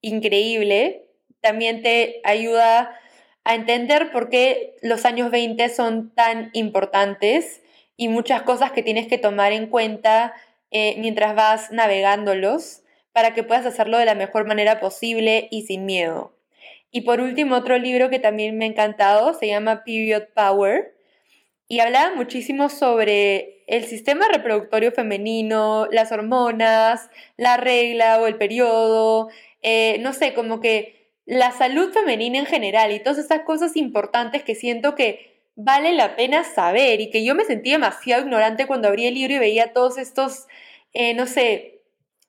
Increíble. 0.00 1.08
También 1.40 1.82
te 1.82 2.20
ayuda 2.24 2.98
a 3.44 3.54
entender 3.54 4.12
por 4.12 4.28
qué 4.28 4.76
los 4.82 5.04
años 5.04 5.30
20 5.30 5.68
son 5.70 6.14
tan 6.14 6.50
importantes 6.52 7.62
y 7.96 8.08
muchas 8.08 8.42
cosas 8.42 8.72
que 8.72 8.82
tienes 8.82 9.08
que 9.08 9.18
tomar 9.18 9.52
en 9.52 9.66
cuenta 9.66 10.34
eh, 10.72 10.96
mientras 10.98 11.34
vas 11.34 11.70
navegándolos 11.70 12.82
para 13.12 13.34
que 13.34 13.42
puedas 13.42 13.66
hacerlo 13.66 13.98
de 13.98 14.06
la 14.06 14.14
mejor 14.14 14.46
manera 14.46 14.80
posible 14.80 15.48
y 15.50 15.62
sin 15.62 15.84
miedo. 15.84 16.34
Y 16.90 17.02
por 17.02 17.20
último, 17.20 17.56
otro 17.56 17.78
libro 17.78 18.10
que 18.10 18.18
también 18.18 18.58
me 18.58 18.64
ha 18.64 18.68
encantado 18.68 19.34
se 19.34 19.46
llama 19.46 19.84
Period 19.84 20.24
Power 20.34 20.94
y 21.68 21.80
hablaba 21.80 22.14
muchísimo 22.14 22.68
sobre 22.68 23.64
el 23.66 23.84
sistema 23.84 24.28
reproductorio 24.28 24.92
femenino, 24.92 25.88
las 25.90 26.12
hormonas, 26.12 27.08
la 27.36 27.56
regla 27.56 28.20
o 28.20 28.26
el 28.26 28.36
periodo, 28.36 29.30
eh, 29.62 29.96
no 30.00 30.12
sé, 30.12 30.34
como 30.34 30.60
que 30.60 31.10
la 31.24 31.52
salud 31.52 31.92
femenina 31.92 32.38
en 32.38 32.46
general 32.46 32.92
y 32.92 33.00
todas 33.00 33.18
esas 33.18 33.40
cosas 33.40 33.76
importantes 33.76 34.42
que 34.42 34.54
siento 34.54 34.94
que 34.94 35.31
vale 35.56 35.92
la 35.92 36.16
pena 36.16 36.44
saber 36.44 37.00
y 37.00 37.10
que 37.10 37.24
yo 37.24 37.34
me 37.34 37.44
sentía 37.44 37.74
demasiado 37.74 38.22
ignorante 38.22 38.66
cuando 38.66 38.88
abrí 38.88 39.06
el 39.06 39.14
libro 39.14 39.34
y 39.34 39.38
veía 39.38 39.72
todos 39.72 39.98
estos, 39.98 40.46
eh, 40.92 41.14
no 41.14 41.26
sé, 41.26 41.82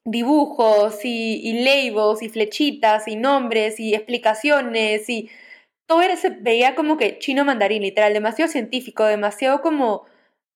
dibujos 0.06 1.06
y, 1.06 1.36
y, 1.44 1.64
labels 1.64 2.22
y 2.22 2.30
flechitas 2.30 3.08
y 3.08 3.16
nombres 3.16 3.80
y 3.80 3.96
explicaciones 3.96 5.10
y 5.10 5.30
todo 5.86 6.02
era, 6.02 6.16
se 6.18 6.30
veía 6.30 6.76
como 6.76 6.98
que 6.98 7.20
chino 7.20 7.46
mandarín, 7.46 7.82
literal, 7.84 8.14
demasiado 8.14 8.52
científico, 8.52 9.06
demasiado 9.06 9.62
como 9.62 10.06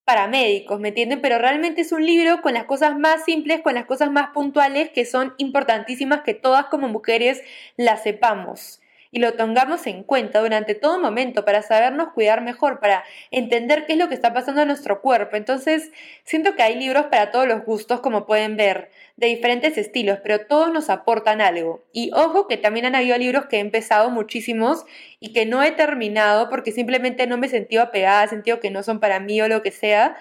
paramédicos, 0.06 0.80
¿me 0.80 0.90
entienden? 0.90 1.22
Pero 1.22 1.38
realmente 1.38 1.82
es 1.82 1.92
un 1.92 2.06
libro 2.06 2.42
con 2.42 2.54
las 2.54 2.66
cosas 2.66 2.98
más 2.98 3.26
simples, 3.26 3.62
con 3.62 3.76
las 3.76 3.86
cosas 3.86 4.12
más 4.12 4.30
puntuales 4.34 4.90
que 4.90 5.06
son 5.06 5.34
importantísimas 5.38 6.22
que 6.22 6.34
todas 6.34 6.68
como 6.68 6.88
mujeres 6.88 7.42
las 7.78 8.04
sepamos 8.04 8.80
y 9.18 9.20
lo 9.20 9.34
tengamos 9.34 9.88
en 9.88 10.04
cuenta 10.04 10.42
durante 10.42 10.76
todo 10.76 11.00
momento 11.00 11.44
para 11.44 11.64
sabernos 11.64 12.14
cuidar 12.14 12.42
mejor, 12.42 12.80
para 12.80 13.04
entender 13.32 13.88
qué 13.88 13.94
es 13.94 13.98
lo 13.98 14.10
que 14.10 14.14
está 14.14 14.32
pasando 14.32 14.62
en 14.62 14.68
nuestro 14.68 15.02
cuerpo. 15.02 15.36
Entonces, 15.36 15.92
siento 16.24 16.56
que 16.56 16.62
hay 16.62 16.76
libros 16.76 17.08
para 17.08 17.32
todos 17.32 17.48
los 17.48 17.66
gustos, 17.66 18.00
como 18.00 18.28
pueden 18.28 18.58
ver, 18.58 18.92
de 19.16 19.26
diferentes 19.26 19.76
estilos, 19.80 20.20
pero 20.22 20.46
todos 20.46 20.72
nos 20.72 20.92
aportan 20.92 21.42
algo. 21.42 21.84
Y 21.92 22.12
ojo 22.14 22.48
que 22.48 22.58
también 22.58 22.86
han 22.86 22.94
habido 22.94 23.18
libros 23.18 23.48
que 23.48 23.58
he 23.58 23.60
empezado 23.60 24.12
muchísimos 24.12 24.86
y 25.20 25.34
que 25.34 25.48
no 25.48 25.64
he 25.64 25.72
terminado 25.72 26.48
porque 26.48 26.72
simplemente 26.72 27.26
no 27.26 27.40
me 27.40 27.48
he 27.48 27.50
sentido 27.50 27.82
apegada, 27.82 28.26
he 28.26 28.28
sentido 28.28 28.60
que 28.60 28.70
no 28.70 28.84
son 28.84 29.00
para 29.00 29.20
mí 29.20 29.42
o 29.42 29.48
lo 29.48 29.64
que 29.64 29.72
sea, 29.72 30.16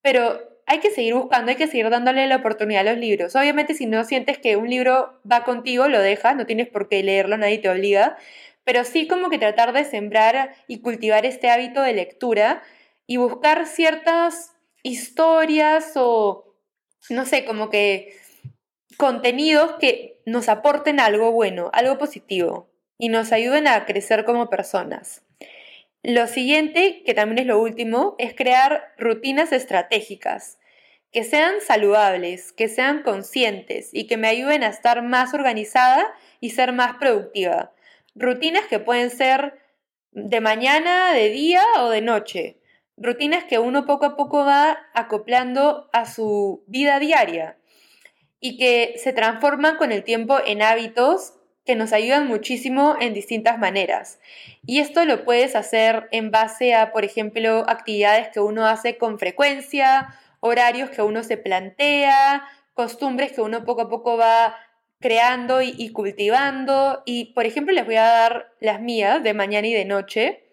pero 0.00 0.40
hay 0.70 0.78
que 0.78 0.92
seguir 0.92 1.14
buscando, 1.14 1.50
hay 1.50 1.56
que 1.56 1.66
seguir 1.66 1.90
dándole 1.90 2.28
la 2.28 2.36
oportunidad 2.36 2.86
a 2.86 2.92
los 2.92 2.98
libros. 3.00 3.34
Obviamente 3.34 3.74
si 3.74 3.86
no 3.86 4.04
sientes 4.04 4.38
que 4.38 4.54
un 4.54 4.70
libro 4.70 5.20
va 5.30 5.42
contigo, 5.42 5.88
lo 5.88 5.98
dejas, 5.98 6.36
no 6.36 6.46
tienes 6.46 6.68
por 6.68 6.88
qué 6.88 7.02
leerlo, 7.02 7.36
nadie 7.36 7.58
te 7.58 7.68
obliga, 7.68 8.16
pero 8.62 8.84
sí 8.84 9.08
como 9.08 9.30
que 9.30 9.38
tratar 9.38 9.72
de 9.72 9.82
sembrar 9.84 10.54
y 10.68 10.78
cultivar 10.78 11.26
este 11.26 11.50
hábito 11.50 11.82
de 11.82 11.92
lectura 11.92 12.62
y 13.08 13.16
buscar 13.16 13.66
ciertas 13.66 14.52
historias 14.84 15.90
o, 15.96 16.54
no 17.08 17.26
sé, 17.26 17.44
como 17.44 17.68
que 17.68 18.16
contenidos 18.96 19.72
que 19.80 20.20
nos 20.24 20.48
aporten 20.48 21.00
algo 21.00 21.32
bueno, 21.32 21.70
algo 21.72 21.98
positivo 21.98 22.70
y 22.96 23.08
nos 23.08 23.32
ayuden 23.32 23.66
a 23.66 23.86
crecer 23.86 24.24
como 24.24 24.48
personas. 24.48 25.24
Lo 26.04 26.28
siguiente, 26.28 27.02
que 27.04 27.12
también 27.12 27.38
es 27.40 27.46
lo 27.46 27.60
último, 27.60 28.14
es 28.18 28.36
crear 28.36 28.94
rutinas 28.98 29.50
estratégicas 29.50 30.59
que 31.12 31.24
sean 31.24 31.54
saludables, 31.60 32.52
que 32.52 32.68
sean 32.68 33.02
conscientes 33.02 33.90
y 33.92 34.06
que 34.06 34.16
me 34.16 34.28
ayuden 34.28 34.62
a 34.62 34.68
estar 34.68 35.02
más 35.02 35.34
organizada 35.34 36.06
y 36.40 36.50
ser 36.50 36.72
más 36.72 36.96
productiva. 36.96 37.72
Rutinas 38.14 38.66
que 38.66 38.78
pueden 38.78 39.10
ser 39.10 39.58
de 40.12 40.40
mañana, 40.40 41.12
de 41.12 41.30
día 41.30 41.64
o 41.78 41.88
de 41.88 42.00
noche. 42.00 42.58
Rutinas 42.96 43.44
que 43.44 43.58
uno 43.58 43.86
poco 43.86 44.04
a 44.04 44.16
poco 44.16 44.44
va 44.44 44.78
acoplando 44.94 45.88
a 45.92 46.06
su 46.06 46.62
vida 46.66 46.98
diaria 46.98 47.56
y 48.40 48.56
que 48.56 48.94
se 48.98 49.12
transforman 49.12 49.76
con 49.76 49.92
el 49.92 50.04
tiempo 50.04 50.38
en 50.44 50.62
hábitos 50.62 51.34
que 51.64 51.76
nos 51.76 51.92
ayudan 51.92 52.26
muchísimo 52.26 52.96
en 53.00 53.14
distintas 53.14 53.58
maneras. 53.58 54.18
Y 54.66 54.80
esto 54.80 55.04
lo 55.04 55.24
puedes 55.24 55.54
hacer 55.56 56.08
en 56.10 56.30
base 56.30 56.74
a, 56.74 56.92
por 56.92 57.04
ejemplo, 57.04 57.64
actividades 57.68 58.28
que 58.28 58.40
uno 58.40 58.66
hace 58.66 58.96
con 58.96 59.18
frecuencia 59.18 60.14
horarios 60.40 60.90
que 60.90 61.02
uno 61.02 61.22
se 61.22 61.36
plantea, 61.36 62.44
costumbres 62.74 63.32
que 63.32 63.42
uno 63.42 63.64
poco 63.64 63.82
a 63.82 63.88
poco 63.88 64.16
va 64.16 64.56
creando 65.00 65.62
y, 65.62 65.90
cultivando. 65.92 67.02
Y, 67.06 67.32
por 67.34 67.46
ejemplo, 67.46 67.74
les 67.74 67.86
voy 67.86 67.96
a 67.96 68.04
dar 68.04 68.52
las 68.60 68.80
mías 68.80 69.22
de 69.22 69.34
mañana 69.34 69.66
y 69.66 69.72
de 69.72 69.84
noche. 69.84 70.44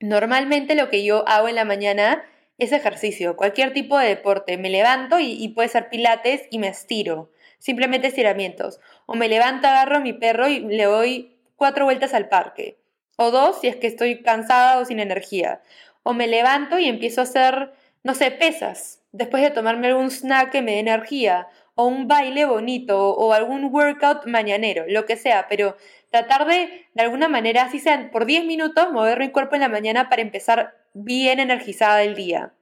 Normalmente 0.00 0.74
lo 0.74 0.88
que 0.88 1.04
yo 1.04 1.26
hago 1.28 1.48
en 1.48 1.54
la 1.54 1.64
mañana 1.64 2.24
es 2.58 2.72
ejercicio, 2.72 3.36
cualquier 3.36 3.72
tipo 3.72 3.98
de 3.98 4.08
deporte. 4.08 4.58
Me 4.58 4.70
levanto 4.70 5.18
y, 5.18 5.32
y 5.32 5.48
puede 5.48 5.68
ser 5.68 5.88
pilates 5.88 6.42
y 6.50 6.58
me 6.58 6.68
estiro. 6.68 7.30
Simplemente 7.58 8.08
estiramientos. 8.08 8.80
O 9.06 9.14
me 9.14 9.28
levanto, 9.28 9.66
agarro 9.66 9.96
a 9.96 10.00
mi 10.00 10.12
perro 10.12 10.48
y 10.48 10.60
le 10.60 10.84
doy 10.84 11.36
cuatro 11.56 11.84
vueltas 11.84 12.14
al 12.14 12.28
parque. 12.28 12.78
O 13.16 13.30
dos 13.30 13.60
si 13.60 13.68
es 13.68 13.76
que 13.76 13.86
estoy 13.86 14.22
cansada 14.22 14.78
o 14.78 14.84
sin 14.84 15.00
energía. 15.00 15.62
O 16.02 16.14
me 16.14 16.26
levanto 16.26 16.78
y 16.78 16.86
empiezo 16.86 17.20
a 17.20 17.24
hacer, 17.24 17.72
no 18.02 18.14
sé, 18.14 18.30
pesas 18.30 18.99
después 19.12 19.42
de 19.42 19.50
tomarme 19.50 19.88
algún 19.88 20.10
snack 20.10 20.50
que 20.50 20.62
me 20.62 20.72
dé 20.72 20.78
energía, 20.80 21.48
o 21.74 21.86
un 21.86 22.08
baile 22.08 22.44
bonito, 22.44 23.10
o 23.10 23.32
algún 23.32 23.66
workout 23.66 24.26
mañanero, 24.26 24.84
lo 24.88 25.06
que 25.06 25.16
sea, 25.16 25.46
pero 25.48 25.76
tratar 26.10 26.46
de, 26.46 26.86
de 26.94 27.02
alguna 27.02 27.28
manera, 27.28 27.62
así 27.62 27.78
sean 27.78 28.10
por 28.10 28.26
10 28.26 28.44
minutos, 28.44 28.92
mover 28.92 29.18
mi 29.18 29.30
cuerpo 29.30 29.54
en 29.54 29.62
la 29.62 29.68
mañana 29.68 30.08
para 30.08 30.22
empezar 30.22 30.74
bien 30.92 31.40
energizada 31.40 32.02
el 32.02 32.14
día. 32.14 32.52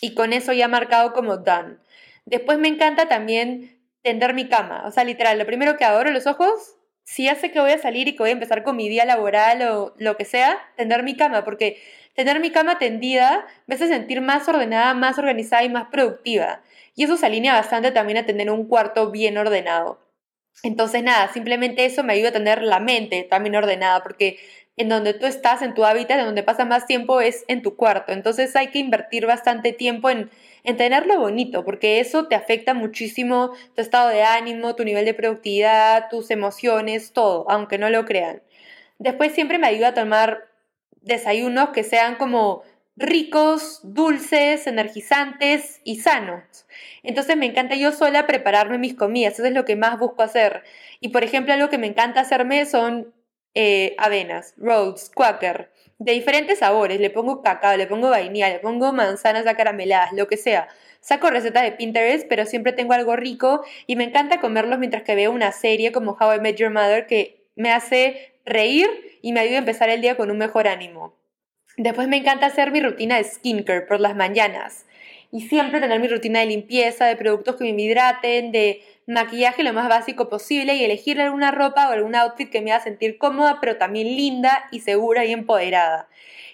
Y 0.00 0.14
con 0.14 0.32
eso 0.32 0.52
ya 0.52 0.68
marcado 0.68 1.12
como 1.12 1.38
done. 1.38 1.76
Después 2.24 2.58
me 2.58 2.68
encanta 2.68 3.08
también 3.08 3.78
tender 4.02 4.34
mi 4.34 4.48
cama. 4.48 4.84
O 4.86 4.90
sea, 4.90 5.04
literal, 5.04 5.38
lo 5.38 5.46
primero 5.46 5.76
que 5.76 5.84
abro 5.84 6.10
los 6.10 6.26
ojos, 6.26 6.76
si 7.04 7.28
hace 7.28 7.50
que 7.50 7.60
voy 7.60 7.72
a 7.72 7.78
salir 7.78 8.08
y 8.08 8.12
que 8.12 8.22
voy 8.22 8.30
a 8.30 8.34
empezar 8.34 8.62
con 8.62 8.76
mi 8.76 8.88
día 8.88 9.04
laboral 9.04 9.62
o 9.62 9.94
lo 9.98 10.16
que 10.16 10.24
sea, 10.24 10.58
tender 10.76 11.02
mi 11.02 11.16
cama, 11.16 11.44
porque 11.44 11.82
tener 12.14 12.40
mi 12.40 12.50
cama 12.50 12.78
tendida 12.78 13.46
me 13.66 13.74
hace 13.74 13.88
sentir 13.88 14.20
más 14.20 14.48
ordenada, 14.48 14.94
más 14.94 15.18
organizada 15.18 15.64
y 15.64 15.68
más 15.68 15.88
productiva. 15.90 16.62
Y 16.94 17.04
eso 17.04 17.16
se 17.16 17.26
alinea 17.26 17.54
bastante 17.54 17.92
también 17.92 18.18
a 18.18 18.26
tener 18.26 18.50
un 18.50 18.66
cuarto 18.66 19.10
bien 19.10 19.38
ordenado. 19.38 19.98
Entonces, 20.62 21.02
nada, 21.02 21.32
simplemente 21.32 21.84
eso 21.84 22.02
me 22.04 22.12
ayuda 22.12 22.30
a 22.30 22.32
tener 22.32 22.62
la 22.62 22.80
mente 22.80 23.26
también 23.28 23.56
ordenada, 23.56 24.02
porque 24.02 24.38
en 24.76 24.88
donde 24.88 25.14
tú 25.14 25.26
estás, 25.26 25.62
en 25.62 25.74
tu 25.74 25.84
hábitat, 25.84 26.18
en 26.18 26.26
donde 26.26 26.42
pasas 26.42 26.66
más 26.66 26.86
tiempo 26.86 27.20
es 27.20 27.44
en 27.48 27.62
tu 27.62 27.76
cuarto. 27.76 28.12
Entonces 28.12 28.54
hay 28.56 28.68
que 28.68 28.78
invertir 28.78 29.26
bastante 29.26 29.72
tiempo 29.72 30.10
en, 30.10 30.30
en 30.64 30.76
tenerlo 30.76 31.18
bonito, 31.18 31.64
porque 31.64 32.00
eso 32.00 32.28
te 32.28 32.34
afecta 32.34 32.74
muchísimo 32.74 33.52
tu 33.74 33.82
estado 33.82 34.08
de 34.08 34.22
ánimo, 34.22 34.74
tu 34.76 34.84
nivel 34.84 35.04
de 35.04 35.14
productividad, 35.14 36.08
tus 36.10 36.30
emociones, 36.30 37.12
todo, 37.12 37.50
aunque 37.50 37.78
no 37.78 37.90
lo 37.90 38.04
crean. 38.04 38.42
Después 38.98 39.32
siempre 39.32 39.58
me 39.58 39.66
ayuda 39.66 39.88
a 39.88 39.94
tomar 39.94 40.48
desayunos 41.02 41.70
que 41.70 41.84
sean 41.84 42.16
como 42.16 42.62
ricos, 42.96 43.80
dulces, 43.82 44.66
energizantes 44.66 45.80
y 45.84 46.00
sanos. 46.00 46.66
Entonces 47.02 47.36
me 47.36 47.46
encanta 47.46 47.74
yo 47.74 47.92
sola 47.92 48.26
prepararme 48.26 48.78
mis 48.78 48.94
comidas, 48.94 49.34
eso 49.34 49.46
es 49.46 49.54
lo 49.54 49.64
que 49.64 49.76
más 49.76 49.98
busco 49.98 50.22
hacer. 50.22 50.62
Y 51.00 51.08
por 51.08 51.24
ejemplo, 51.24 51.54
algo 51.54 51.70
que 51.70 51.78
me 51.78 51.86
encanta 51.86 52.20
hacerme 52.20 52.66
son 52.66 53.14
eh, 53.54 53.94
avenas, 53.98 54.54
rolls, 54.58 55.10
quaker, 55.14 55.70
de 56.00 56.12
diferentes 56.12 56.58
sabores. 56.58 56.98
Le 56.98 57.10
pongo 57.10 57.42
cacao, 57.42 57.76
le 57.76 57.86
pongo 57.86 58.10
vainilla, 58.10 58.48
le 58.48 58.58
pongo 58.58 58.92
manzanas 58.92 59.46
acarameladas, 59.46 60.12
lo 60.12 60.26
que 60.26 60.36
sea. 60.36 60.66
Saco 61.00 61.30
recetas 61.30 61.62
de 61.62 61.72
Pinterest, 61.72 62.26
pero 62.28 62.44
siempre 62.44 62.72
tengo 62.72 62.94
algo 62.94 63.14
rico 63.16 63.62
y 63.86 63.96
me 63.96 64.04
encanta 64.04 64.40
comerlos 64.40 64.78
mientras 64.78 65.02
que 65.04 65.14
veo 65.14 65.30
una 65.30 65.52
serie 65.52 65.92
como 65.92 66.16
How 66.18 66.34
I 66.34 66.40
Met 66.40 66.56
Your 66.56 66.70
Mother 66.70 67.06
que 67.06 67.46
me 67.54 67.70
hace 67.70 68.34
reír 68.44 68.88
y 69.22 69.32
me 69.32 69.40
ayuda 69.40 69.56
a 69.56 69.58
empezar 69.60 69.88
el 69.90 70.00
día 70.00 70.16
con 70.16 70.30
un 70.30 70.38
mejor 70.38 70.66
ánimo. 70.66 71.14
Después 71.76 72.08
me 72.08 72.16
encanta 72.16 72.46
hacer 72.46 72.72
mi 72.72 72.80
rutina 72.80 73.16
de 73.16 73.24
skincare 73.24 73.82
por 73.82 74.00
las 74.00 74.16
mañanas. 74.16 74.86
Y 75.32 75.42
siempre 75.42 75.80
tener 75.80 76.00
mi 76.00 76.08
rutina 76.08 76.40
de 76.40 76.46
limpieza, 76.46 77.06
de 77.06 77.16
productos 77.16 77.56
que 77.56 77.72
me 77.72 77.82
hidraten, 77.82 78.52
de 78.52 78.82
maquillaje 79.06 79.62
lo 79.62 79.72
más 79.72 79.88
básico 79.88 80.28
posible 80.28 80.74
y 80.74 80.84
elegir 80.84 81.20
alguna 81.20 81.50
ropa 81.50 81.88
o 81.88 81.92
algún 81.92 82.14
outfit 82.14 82.50
que 82.50 82.60
me 82.60 82.72
haga 82.72 82.82
sentir 82.82 83.18
cómoda, 83.18 83.58
pero 83.60 83.76
también 83.76 84.08
linda 84.08 84.64
y 84.72 84.80
segura 84.80 85.24
y 85.24 85.32
empoderada. 85.32 86.08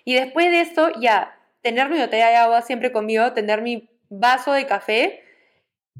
Y 0.04 0.14
después 0.14 0.50
de 0.50 0.60
eso, 0.60 0.90
ya, 1.00 1.38
tener 1.62 1.88
mi 1.88 1.98
botella 1.98 2.28
de 2.28 2.36
agua 2.36 2.62
siempre 2.62 2.92
conmigo, 2.92 3.32
tener 3.32 3.62
mi 3.62 3.88
vaso 4.08 4.52
de 4.52 4.66
café 4.66 5.22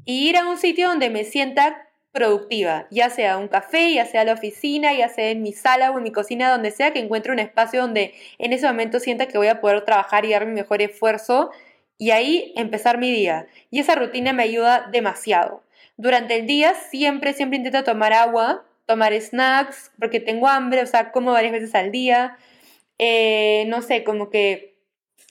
y 0.05 0.29
ir 0.29 0.37
a 0.37 0.47
un 0.47 0.57
sitio 0.57 0.87
donde 0.87 1.09
me 1.09 1.23
sienta 1.23 1.87
productiva, 2.11 2.87
ya 2.89 3.09
sea 3.09 3.37
un 3.37 3.47
café, 3.47 3.93
ya 3.93 4.05
sea 4.05 4.23
la 4.23 4.33
oficina, 4.33 4.93
ya 4.93 5.09
sea 5.09 5.29
en 5.29 5.41
mi 5.41 5.53
sala 5.53 5.91
o 5.91 5.97
en 5.97 6.03
mi 6.03 6.11
cocina, 6.11 6.49
donde 6.49 6.71
sea 6.71 6.91
que 6.91 6.99
encuentre 6.99 7.31
un 7.31 7.39
espacio 7.39 7.81
donde 7.81 8.13
en 8.39 8.53
ese 8.53 8.65
momento 8.65 8.99
sienta 8.99 9.27
que 9.27 9.37
voy 9.37 9.47
a 9.47 9.61
poder 9.61 9.83
trabajar 9.85 10.25
y 10.25 10.31
dar 10.31 10.45
mi 10.45 10.53
mejor 10.53 10.81
esfuerzo 10.81 11.51
y 11.97 12.11
ahí 12.11 12.53
empezar 12.55 12.97
mi 12.97 13.11
día. 13.11 13.47
Y 13.71 13.79
esa 13.79 13.95
rutina 13.95 14.33
me 14.33 14.43
ayuda 14.43 14.87
demasiado. 14.91 15.63
Durante 15.97 16.35
el 16.37 16.47
día 16.47 16.73
siempre, 16.75 17.33
siempre 17.33 17.57
intento 17.57 17.83
tomar 17.83 18.13
agua, 18.13 18.63
tomar 18.85 19.19
snacks, 19.19 19.91
porque 19.99 20.19
tengo 20.19 20.47
hambre, 20.47 20.81
o 20.81 20.85
sea, 20.85 21.11
como 21.11 21.31
varias 21.31 21.53
veces 21.53 21.75
al 21.75 21.91
día. 21.91 22.37
Eh, 22.99 23.65
no 23.67 23.81
sé, 23.81 24.03
como 24.03 24.29
que 24.29 24.77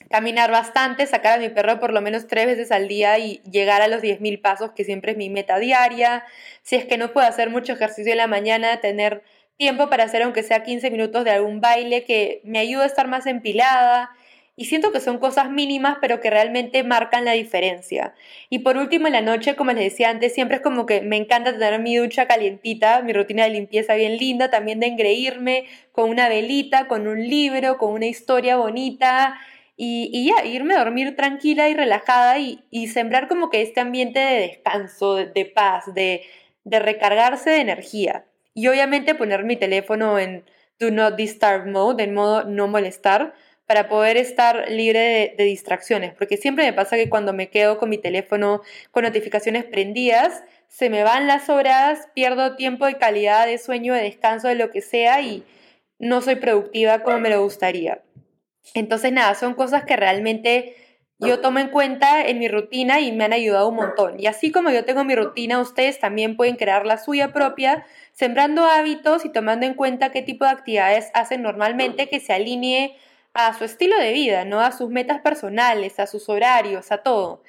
caminar 0.09 0.51
bastante, 0.51 1.05
sacar 1.07 1.33
a 1.37 1.41
mi 1.41 1.49
perro 1.49 1.79
por 1.79 1.91
lo 1.91 2.01
menos 2.01 2.27
tres 2.27 2.45
veces 2.45 2.71
al 2.71 2.87
día 2.87 3.17
y 3.19 3.41
llegar 3.49 3.81
a 3.81 3.87
los 3.87 4.01
10.000 4.01 4.41
pasos, 4.41 4.71
que 4.71 4.83
siempre 4.83 5.13
es 5.13 5.17
mi 5.17 5.29
meta 5.29 5.59
diaria. 5.59 6.23
Si 6.63 6.75
es 6.75 6.85
que 6.85 6.97
no 6.97 7.13
puedo 7.13 7.27
hacer 7.27 7.49
mucho 7.49 7.73
ejercicio 7.73 8.11
en 8.11 8.19
la 8.19 8.27
mañana, 8.27 8.79
tener 8.79 9.23
tiempo 9.57 9.89
para 9.89 10.03
hacer 10.03 10.21
aunque 10.21 10.43
sea 10.43 10.63
15 10.63 10.91
minutos 10.91 11.25
de 11.25 11.31
algún 11.31 11.61
baile 11.61 12.03
que 12.03 12.41
me 12.43 12.59
ayuda 12.59 12.83
a 12.83 12.87
estar 12.87 13.07
más 13.07 13.25
empilada. 13.25 14.11
Y 14.59 14.65
siento 14.65 14.91
que 14.91 14.99
son 14.99 15.19
cosas 15.19 15.49
mínimas, 15.51 15.99
pero 16.01 16.19
que 16.19 16.31
realmente 16.31 16.83
marcan 16.83 17.23
la 17.23 17.33
diferencia. 17.33 18.15
Y 18.49 18.59
por 18.59 18.75
último, 18.75 19.07
en 19.07 19.13
la 19.13 19.21
noche, 19.21 19.55
como 19.55 19.71
les 19.71 19.83
decía 19.83 20.09
antes, 20.09 20.33
siempre 20.33 20.57
es 20.57 20.63
como 20.63 20.87
que 20.87 21.01
me 21.01 21.15
encanta 21.15 21.53
tener 21.53 21.79
mi 21.79 21.95
ducha 21.95 22.27
calientita, 22.27 23.03
mi 23.03 23.13
rutina 23.13 23.43
de 23.43 23.51
limpieza 23.51 23.93
bien 23.93 24.17
linda, 24.17 24.49
también 24.49 24.79
de 24.79 24.87
engreírme 24.87 25.65
con 25.91 26.09
una 26.09 26.27
velita, 26.27 26.87
con 26.87 27.07
un 27.07 27.25
libro, 27.25 27.77
con 27.77 27.93
una 27.93 28.07
historia 28.07 28.57
bonita 28.57 29.39
y, 29.79 30.25
ya, 30.25 30.43
irme 30.43 30.73
a 30.73 30.79
dormir 30.79 31.15
tranquila 31.15 31.69
y 31.69 31.75
relajada 31.75 32.39
y, 32.39 32.87
sembrar 32.87 33.27
como 33.27 33.51
que 33.51 33.61
este 33.61 33.79
ambiente 33.79 34.19
de 34.19 34.39
descanso, 34.39 35.15
de, 35.17 35.45
paz, 35.45 35.93
de, 35.93 36.23
recargarse 36.65 37.51
de 37.51 37.61
energía. 37.61 38.25
Y 38.55 38.67
obviamente 38.67 39.13
poner 39.13 39.43
mi 39.43 39.55
teléfono 39.55 40.17
en 40.17 40.43
Do 40.79 40.89
Not 40.89 41.15
Disturb 41.15 41.67
Mode, 41.67 42.03
en 42.03 42.15
modo 42.15 42.43
no 42.43 42.67
molestar, 42.67 43.35
para 43.67 43.89
poder 43.89 44.15
estar 44.15 44.71
libre 44.71 45.35
de, 45.37 45.43
distracciones, 45.43 46.13
porque 46.13 46.37
siempre 46.37 46.65
me 46.65 46.73
pasa 46.73 46.95
que 46.95 47.09
cuando 47.09 47.33
me 47.33 47.49
quedo 47.49 47.77
con 47.77 47.89
mi 47.89 47.97
teléfono 47.97 48.61
con 48.91 49.03
notificaciones 49.03 49.65
prendidas, 49.65 50.43
se 50.69 50.89
me 50.89 51.03
van 51.03 51.27
las 51.27 51.49
horas, 51.49 52.07
pierdo 52.15 52.55
tiempo 52.55 52.85
de 52.85 52.97
calidad 52.97 53.45
de 53.45 53.57
sueño, 53.57 53.93
de 53.93 54.03
descanso, 54.03 54.47
de 54.47 54.55
lo 54.55 54.71
que 54.71 54.81
sea 54.81 55.21
y 55.21 55.43
no 55.99 56.21
soy 56.21 56.35
productiva 56.35 57.03
como 57.03 57.19
me 57.19 57.29
lo 57.29 57.43
gustaría. 57.43 58.01
Entonces, 58.73 59.11
nada, 59.11 59.35
son 59.35 59.53
cosas 59.53 59.83
que 59.83 59.95
realmente 59.95 60.75
yo 61.19 61.39
tomo 61.41 61.59
en 61.59 61.69
cuenta 61.69 62.25
en 62.25 62.39
mi 62.39 62.47
rutina 62.47 62.99
y 62.99 63.11
me 63.11 63.25
han 63.25 63.33
ayudado 63.33 63.69
un 63.69 63.75
montón. 63.75 64.19
Y 64.19 64.27
así 64.27 64.51
como 64.51 64.69
yo 64.69 64.85
tengo 64.85 65.03
mi 65.03 65.15
rutina, 65.15 65.59
ustedes 65.59 65.99
también 65.99 66.37
pueden 66.37 66.55
crear 66.55 66.85
la 66.85 66.97
suya 66.97 67.33
propia, 67.33 67.85
sembrando 68.13 68.65
hábitos 68.65 69.25
y 69.25 69.29
tomando 69.29 69.65
en 69.65 69.73
cuenta 69.73 70.11
qué 70.11 70.21
tipo 70.21 70.45
de 70.45 70.51
actividades 70.51 71.09
hacen 71.13 71.41
normalmente 71.41 72.07
que 72.07 72.19
se 72.19 72.33
alinee 72.33 72.95
a 73.37 73.53
su 73.53 73.65
estilo 73.65 73.95
de 73.99 74.13
vida, 74.13 74.45
¿no? 74.45 74.61
A 74.61 74.71
sus 74.71 74.89
metas 74.89 75.21
personales, 75.21 75.99
a 75.99 76.07
sus 76.07 76.27
horarios, 76.27 76.91
a 76.91 77.03
todo. 77.03 77.43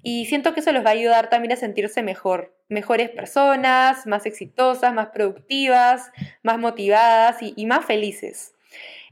Y 0.00 0.26
siento 0.26 0.54
que 0.54 0.60
eso 0.60 0.70
les 0.70 0.84
va 0.84 0.90
a 0.90 0.92
ayudar 0.92 1.30
también 1.30 1.50
a 1.52 1.56
sentirse 1.56 2.02
mejor, 2.04 2.56
mejores 2.68 3.10
personas, 3.10 4.06
más 4.06 4.24
exitosas, 4.24 4.94
más 4.94 5.08
productivas, 5.08 6.12
más 6.44 6.58
motivadas 6.58 7.42
y, 7.42 7.54
y 7.56 7.66
más 7.66 7.84
felices. 7.84 8.54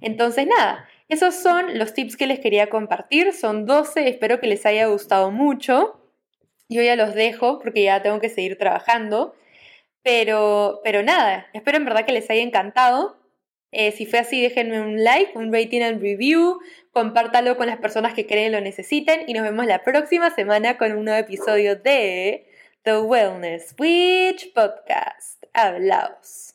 Entonces, 0.01 0.47
nada, 0.47 0.89
esos 1.09 1.35
son 1.35 1.77
los 1.77 1.95
tips 1.95 2.17
que 2.17 2.29
les 2.29 2.39
quería 2.39 2.69
compartir. 2.69 3.33
Son 3.33 3.67
12, 3.67 4.09
espero 4.09 4.39
que 4.39 4.47
les 4.47 4.65
haya 4.67 4.87
gustado 4.87 5.33
mucho. 5.33 6.01
Yo 6.69 6.81
ya 6.81 6.95
los 6.95 7.15
dejo 7.15 7.59
porque 7.59 7.83
ya 7.83 8.03
tengo 8.03 8.21
que 8.21 8.29
seguir 8.29 8.57
trabajando. 8.57 9.35
Pero, 10.05 10.81
pero 10.85 11.03
nada, 11.03 11.49
espero 11.53 11.77
en 11.79 11.87
verdad 11.87 12.07
que 12.07 12.13
les 12.13 12.31
haya 12.31 12.43
encantado. 12.43 13.20
Eh, 13.73 13.93
si 13.93 14.07
fue 14.07 14.19
así, 14.19 14.43
déjenme 14.43 14.81
un 14.81 15.03
like, 15.05 15.37
un 15.37 15.53
rating 15.53 15.83
and 15.83 16.03
review, 16.03 16.59
compártalo 16.93 17.57
con 17.57 17.67
las 17.67 17.79
personas 17.79 18.15
que 18.15 18.27
creen 18.27 18.53
lo 18.53 18.61
necesiten 18.61 19.23
y 19.29 19.33
nos 19.33 19.45
vemos 19.45 19.67
la 19.67 19.83
próxima 19.85 20.31
semana 20.31 20.77
con 20.77 20.93
un 20.93 21.05
nuevo 21.05 21.21
episodio 21.21 21.77
de 21.77 22.47
The 22.83 22.99
Wellness 22.99 23.75
Witch 23.79 24.53
Podcast. 24.53 25.45
Hablaos. 25.53 26.55